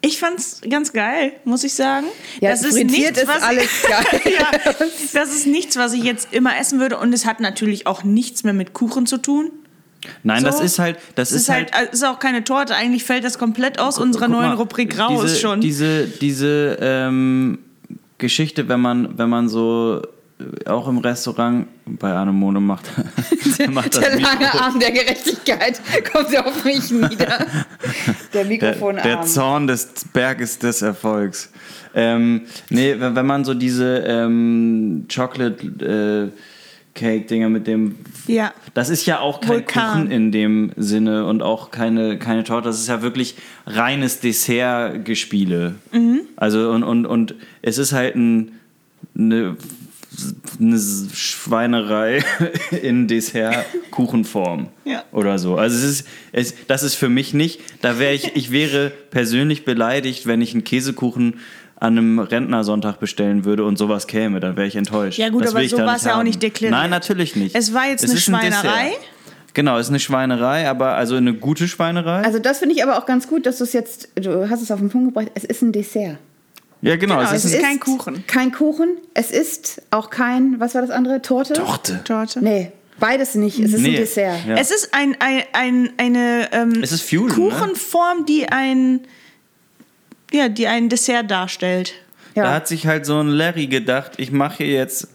[0.00, 2.06] Ich fand's ganz geil, muss ich sagen.
[2.40, 4.20] Ja, das ist nichts, ist was alles geil.
[4.38, 4.74] ja,
[5.12, 8.42] das ist nichts, was ich jetzt immer essen würde und es hat natürlich auch nichts
[8.44, 9.50] mehr mit Kuchen zu tun.
[10.22, 10.46] Nein, So.
[10.46, 12.74] das ist halt, das Es ist halt, es ist auch keine Torte.
[12.74, 15.60] Eigentlich fällt das komplett aus unserer Guck neuen mal, Rubrik raus diese, schon.
[15.60, 17.58] Diese, diese ähm,
[18.16, 20.06] Geschichte, wenn man, wenn man so äh,
[20.66, 22.86] auch im Restaurant bei Anemone macht,
[23.70, 25.80] macht das Der lange Mikro, Arm der Gerechtigkeit
[26.12, 27.06] kommt auf mich nieder.
[27.16, 27.46] Der
[28.32, 29.06] der, Mikrofonarm.
[29.06, 31.52] der Zorn des Berges des Erfolgs.
[31.94, 36.38] Ähm, nee, wenn, wenn man so diese ähm, Chocolate äh,
[36.94, 38.52] Cake Dinger mit dem ja.
[38.74, 40.02] Das ist ja auch kein Vulkan.
[40.02, 42.68] Kuchen in dem Sinne und auch keine, keine Torte.
[42.68, 43.34] Das ist ja wirklich
[43.66, 45.74] reines Dessert-Gespiele.
[45.92, 46.20] Mhm.
[46.36, 48.52] Also und, und, und es ist halt ein,
[49.16, 49.56] eine,
[50.58, 52.22] eine Schweinerei
[52.82, 54.68] in Dessert-Kuchenform.
[54.90, 55.04] Ja.
[55.12, 55.54] Oder so.
[55.54, 59.64] Also es ist, es, das ist für mich nicht, da wäre ich, ich wäre persönlich
[59.64, 61.34] beleidigt, wenn ich einen Käsekuchen
[61.76, 65.16] an einem Rentnersonntag bestellen würde und sowas käme, dann wäre ich enttäuscht.
[65.16, 66.72] Ja, gut, das aber so war es ja auch nicht deklariert.
[66.72, 67.54] Nein, natürlich nicht.
[67.54, 68.84] Es war jetzt eine ist ein Schweinerei.
[68.86, 69.00] Dessert.
[69.54, 72.22] Genau, es ist eine Schweinerei, aber also eine gute Schweinerei.
[72.22, 74.70] Also das finde ich aber auch ganz gut, dass du es jetzt, du hast es
[74.70, 76.18] auf den Punkt gebracht, es ist ein Dessert.
[76.82, 78.24] Ja, genau, genau, es es ist ist kein Kuchen.
[78.26, 81.52] Kein Kuchen, es ist auch kein, was war das andere, Torte?
[81.54, 82.00] Torte.
[82.04, 82.42] Torte.
[82.42, 83.90] Nee, beides nicht, es ist Nee.
[83.90, 84.46] ein Dessert.
[84.46, 84.54] Ja.
[84.56, 87.34] Es ist ein, ein, ein, eine ähm, Es ist Fusion, ne?
[87.34, 89.00] Kuchenform, die ein,
[90.32, 91.92] ja, die ein Dessert darstellt.
[92.34, 92.44] Ja.
[92.44, 95.08] Da hat sich halt so ein Larry gedacht, ich mache hier jetzt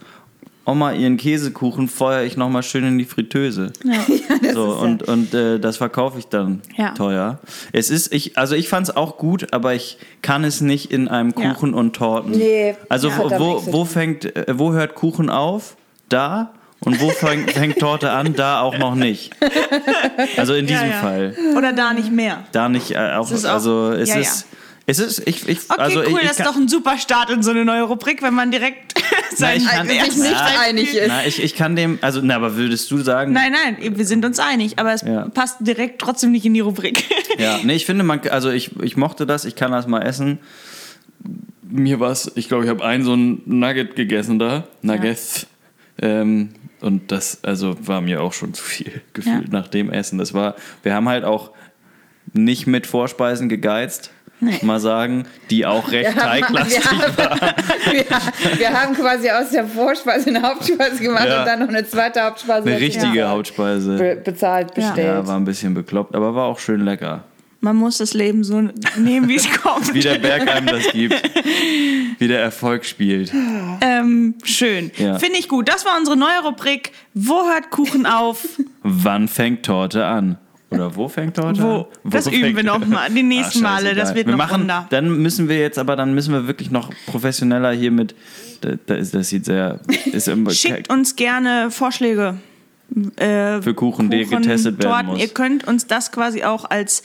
[0.66, 3.72] Oma ihren Käsekuchen, feuer ich nochmal schön in die Fritteuse.
[3.84, 6.90] das so, ist ja- und und äh, das verkaufe ich dann Ja.
[6.90, 7.38] teuer.
[7.72, 11.06] Es ist, ich, also ich fand es auch gut, aber ich kann es nicht in
[11.08, 11.52] einem Ja.
[11.54, 12.32] Kuchen und Torten.
[12.32, 15.76] Nee, Also ja, wo, wo, fängt, äh, wo hört Kuchen auf?
[16.08, 16.50] Da.
[16.80, 18.34] Und wo fängt, fängt Torte an?
[18.34, 19.32] Da auch noch nicht.
[20.36, 21.00] Also in diesem Ja, ja.
[21.00, 21.34] Fall.
[21.56, 22.44] Oder da nicht mehr.
[22.52, 24.20] Da nicht äh, auch, auch- also es ja, ja.
[24.20, 24.46] ist,
[24.88, 27.30] es ist, ich, ich, Okay, also cool, ich, ich das ist doch ein super Start
[27.30, 28.94] in so eine neue Rubrik, wenn man direkt
[29.36, 31.08] sein sich nicht Beispiel- einig ist.
[31.08, 34.24] Na, ich, ich kann dem, also, na, aber würdest du sagen, Nein, nein, wir sind
[34.24, 35.28] uns einig, aber es Ja.
[35.28, 37.04] passt direkt trotzdem nicht in die Rubrik.
[37.38, 40.38] ja, nee, ich finde, man, also ich, ich mochte das, ich kann das mal essen.
[41.68, 45.46] Mir war es, ich glaube, ich habe einen so ein Nugget gegessen da, Nuggets.
[46.00, 49.50] Ähm, und das, also war mir auch schon zu viel gefühlt Ja.
[49.50, 50.18] nach dem Essen.
[50.18, 51.50] Das war, wir haben halt auch
[52.32, 54.58] nicht mit Vorspeisen gegeizt, Nee.
[54.62, 57.54] mal sagen, die auch recht Wir haben, teiglastig wir, haben,
[58.52, 61.40] wir, wir haben quasi aus der Vorspeise eine Hauptspeise gemacht Ja.
[61.40, 63.28] und dann noch eine zweite Hauptspeise Eine richtige bezahlt.
[63.30, 63.96] Hauptspeise.
[63.96, 64.74] Be bezahlt, Ja.
[64.88, 65.06] bestellt.
[65.08, 67.24] Ja, war ein bisschen bekloppt, aber war auch schön lecker.
[67.60, 68.60] Man muss das Leben so
[68.98, 69.94] nehmen, wie es kommt.
[69.94, 71.14] Wie der Berg einem das gibt.
[72.18, 73.32] Wie der Erfolg spielt.
[73.80, 74.90] Ähm, schön.
[74.98, 75.18] Ja.
[75.18, 75.68] Finde ich gut.
[75.68, 76.92] Das war unsere neue Rubrik.
[77.14, 78.46] Wo hört Kuchen auf?
[78.82, 80.38] Wann fängt Torte an?
[80.70, 81.76] Oder wo fängt Torte Wo?
[81.78, 81.84] an?
[82.04, 83.94] Das üben wir noch mal, die nächsten Ah, Male.
[83.94, 84.86] Das wird wir noch machen, runder.
[84.90, 88.14] Dann müssen wir jetzt, aber dann müssen wir wirklich noch professioneller hier mit.
[88.62, 89.80] Da, da ist, das sieht sehr.
[90.06, 92.38] Ist immer, Schickt uns gerne Vorschläge.
[93.16, 95.06] Äh, Für Kuchen, die getestet werden Torten.
[95.08, 95.20] muss.
[95.20, 97.02] Ihr könnt uns das quasi auch als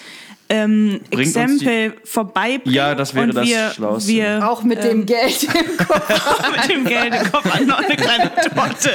[0.53, 2.75] ähm, Exempel vorbeibringen.
[2.75, 4.09] Ja, das wäre und das wir, Schlauste.
[4.11, 6.51] Wir Auch mit dem Geld im Kopf.
[6.51, 8.91] mit dem Geld im Kopf an noch eine kleine Torte.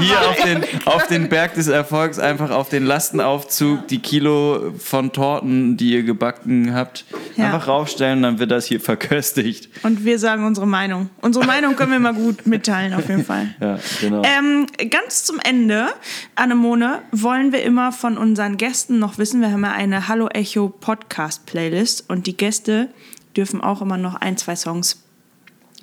[0.00, 5.12] Hier auf den, auf den Berg des Erfolgs einfach auf den Lastenaufzug die Kilo von
[5.12, 7.04] Torten, die ihr gebacken habt,
[7.36, 7.46] Ja.
[7.46, 9.70] einfach raufstellen, dann wird das hier verköstigt.
[9.82, 11.08] Und wir sagen unsere Meinung.
[11.22, 13.54] Unsere Meinung können wir mal gut mitteilen, auf jeden Fall.
[13.60, 14.22] Ja, genau.
[14.24, 15.86] Ähm, ganz zum Ende,
[16.34, 20.68] Anemone, wollen wir immer von unseren Gästen noch wissen, wir haben ja eine Hallo Echo
[20.82, 22.88] Podcast Playlist und die Gäste
[23.34, 25.02] dürfen auch immer noch ein, zwei Songs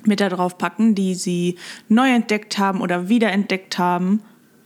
[0.04, 1.56] mit da drauf packen, die sie
[1.88, 4.22] neu entdeckt haben oder wiederentdeckt haben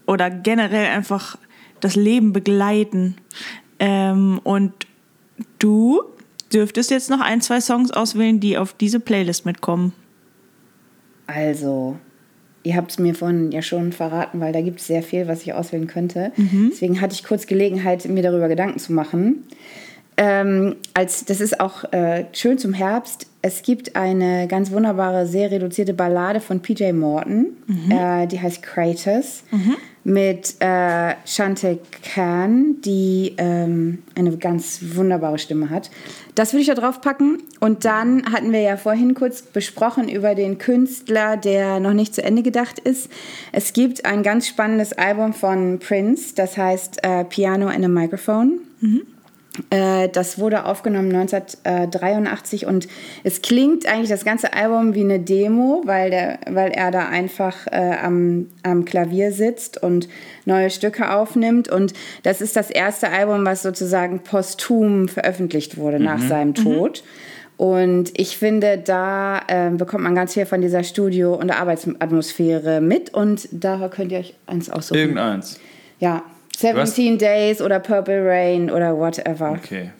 [0.06, 1.38] oder generell einfach
[1.80, 3.16] das Leben begleiten.
[3.78, 4.72] Ähm, und
[5.58, 6.02] du
[6.52, 9.92] dürftest jetzt noch ein, zwei Songs auswählen, die auf diese Playlist mitkommen.
[11.26, 11.96] Also,
[12.62, 15.42] ihr habt es mir vorhin ja schon verraten, weil da gibt es sehr viel, was
[15.42, 16.32] ich auswählen könnte.
[16.70, 19.44] Deswegen hatte ich kurz Gelegenheit, mir darüber Gedanken zu machen.
[20.16, 23.26] Ähm, als, das ist auch äh, schön zum Herbst.
[23.42, 27.46] Es gibt eine ganz wunderbare, sehr reduzierte Ballade von PJ Morton.
[27.90, 29.42] Äh, die heißt Kratos.
[30.06, 35.90] Mit äh, Shante Khan, die ähm, eine ganz wunderbare Stimme hat.
[36.34, 37.42] Das würde ich da drauf packen.
[37.58, 42.22] Und dann hatten wir ja vorhin kurz besprochen über den Künstler, der noch nicht zu
[42.22, 43.10] Ende gedacht ist.
[43.50, 48.60] Es gibt ein ganz spannendes Album von Prince, das heißt äh, Piano and a Microphone.
[48.82, 49.13] Äh,
[49.70, 52.88] das wurde aufgenommen 1983 und
[53.22, 57.68] es klingt eigentlich das ganze Album wie eine Demo, weil, der, weil er da einfach
[57.68, 60.08] äh, am, am Klavier sitzt und
[60.44, 61.68] neue Stücke aufnimmt.
[61.68, 61.92] Und
[62.24, 67.04] das ist das erste Album, was sozusagen posthum veröffentlicht wurde nach seinem Tod.
[67.56, 73.14] Und ich finde, da äh, bekommt man ganz viel von dieser Studio- und Arbeitsatmosphäre mit.
[73.14, 74.98] Und da könnt ihr euch eins aussuchen.
[74.98, 75.60] Irgendeins.
[76.00, 76.24] Ja,
[76.56, 79.52] 17 Days oder Purple Rain oder whatever.
[79.52, 79.90] Okay.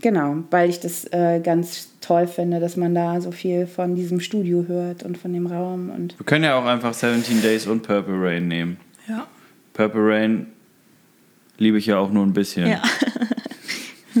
[0.00, 4.20] Genau, weil ich das äh, ganz toll finde, dass man da so viel von diesem
[4.20, 5.90] Studio hört und von dem Raum.
[5.90, 8.78] Und Wir können ja auch einfach 17 Days und Purple Rain nehmen.
[9.08, 9.26] Ja.
[9.74, 10.46] Purple Rain
[11.58, 12.66] liebe ich ja auch nur ein bisschen.
[12.66, 12.82] Ja.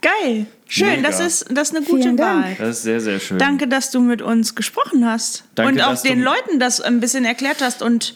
[0.00, 0.46] Geil.
[0.66, 1.02] Schön, Mega.
[1.08, 2.44] das ist, das ist eine gute Vielen Dank.
[2.44, 2.54] Wahl.
[2.58, 3.38] Das ist sehr, sehr schön.
[3.38, 5.44] Danke, dass du mit uns gesprochen hast.
[5.54, 8.14] Danke, und auch den Leuten das ein bisschen erklärt hast und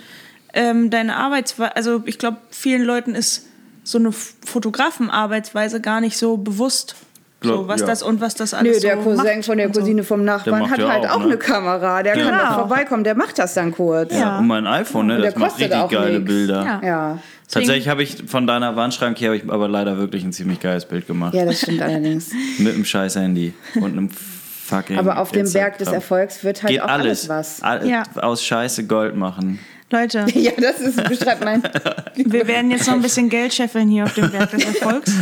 [0.55, 1.77] ähm, deine Arbeitsweise.
[1.77, 3.47] Also, ich glaube, vielen Leuten ist
[3.85, 6.97] so eine Fotografenarbeitsweise gar nicht so bewusst.
[7.41, 7.87] Glaub, so, was ja.
[7.87, 9.81] das und was das alles Nö, der so Cousin macht von der und so.
[9.81, 11.25] Cousine vom Nachbarn hat ja halt auch, auch, ne?
[11.27, 12.03] eine Kamera.
[12.03, 12.37] Der kann Genau.
[12.37, 14.13] da vorbeikommen, der macht das dann kurz.
[14.13, 16.25] Ja, und mein iPhone, ne, Und das der macht kostet richtig auch geile nix.
[16.29, 16.65] Bilder.
[16.65, 16.81] Ja.
[16.83, 17.19] Ja,
[17.49, 20.85] Tatsächlich habe ich von deiner Wandschrank hier habe ich aber leider wirklich ein ziemlich geiles
[20.85, 21.33] Bild gemacht.
[21.33, 22.31] ja das stimmt allerdings.
[22.59, 25.89] Mit einem scheiß Handy und einem fucking Aber auf dem Berg des.
[25.89, 27.31] Erfolgs wird halt Geht auch alles.
[27.31, 27.63] alles was.
[27.63, 28.03] All, Ja.
[28.17, 29.61] Aus Scheiße Gold machen.
[29.91, 31.63] Leute, Ja, das ist, beschreibt mein.
[32.17, 35.13] wir werden jetzt noch ein bisschen Geld scheffeln hier auf dem Berg des Erfolgs.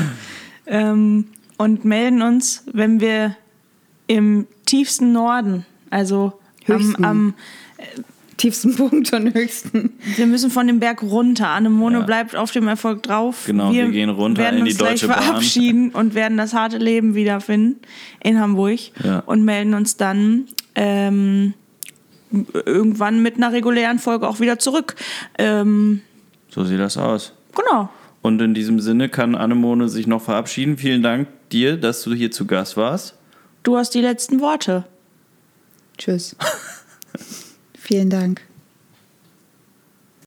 [0.67, 1.27] ähm,
[1.59, 3.37] und melden uns, wenn wir
[4.09, 6.33] im tiefsten Norden, also
[6.69, 7.05] am, Höchsten.
[7.05, 7.35] am
[8.37, 9.93] tiefsten Punkt und höchsten.
[10.17, 11.49] Wir müssen von dem Berg runter.
[11.49, 12.05] Anemone Ja.
[12.05, 13.45] bleibt auf dem Erfolg drauf.
[13.47, 15.23] Genau, wir gehen runter werden in die uns gleich Deutsche Bahn.
[15.23, 17.81] verabschieden und werden das harte Leben wiederfinden
[18.23, 19.21] in Hamburg Ja.
[19.21, 20.45] und melden uns dann
[20.75, 21.55] ähm,
[22.53, 24.95] irgendwann mit einer regulären Folge auch wieder zurück.
[25.39, 26.03] Ähm,
[26.51, 27.33] So sieht das aus.
[27.55, 27.89] genau.
[28.23, 30.79] Und in diesem Sinne kann Anemone sich noch verabschieden.
[30.79, 33.15] Vielen Dank dir, dass du hier zu Gast warst.
[33.63, 34.85] Du hast die letzten Worte.
[35.97, 36.35] Tschüss.
[37.79, 38.43] Vielen Dank.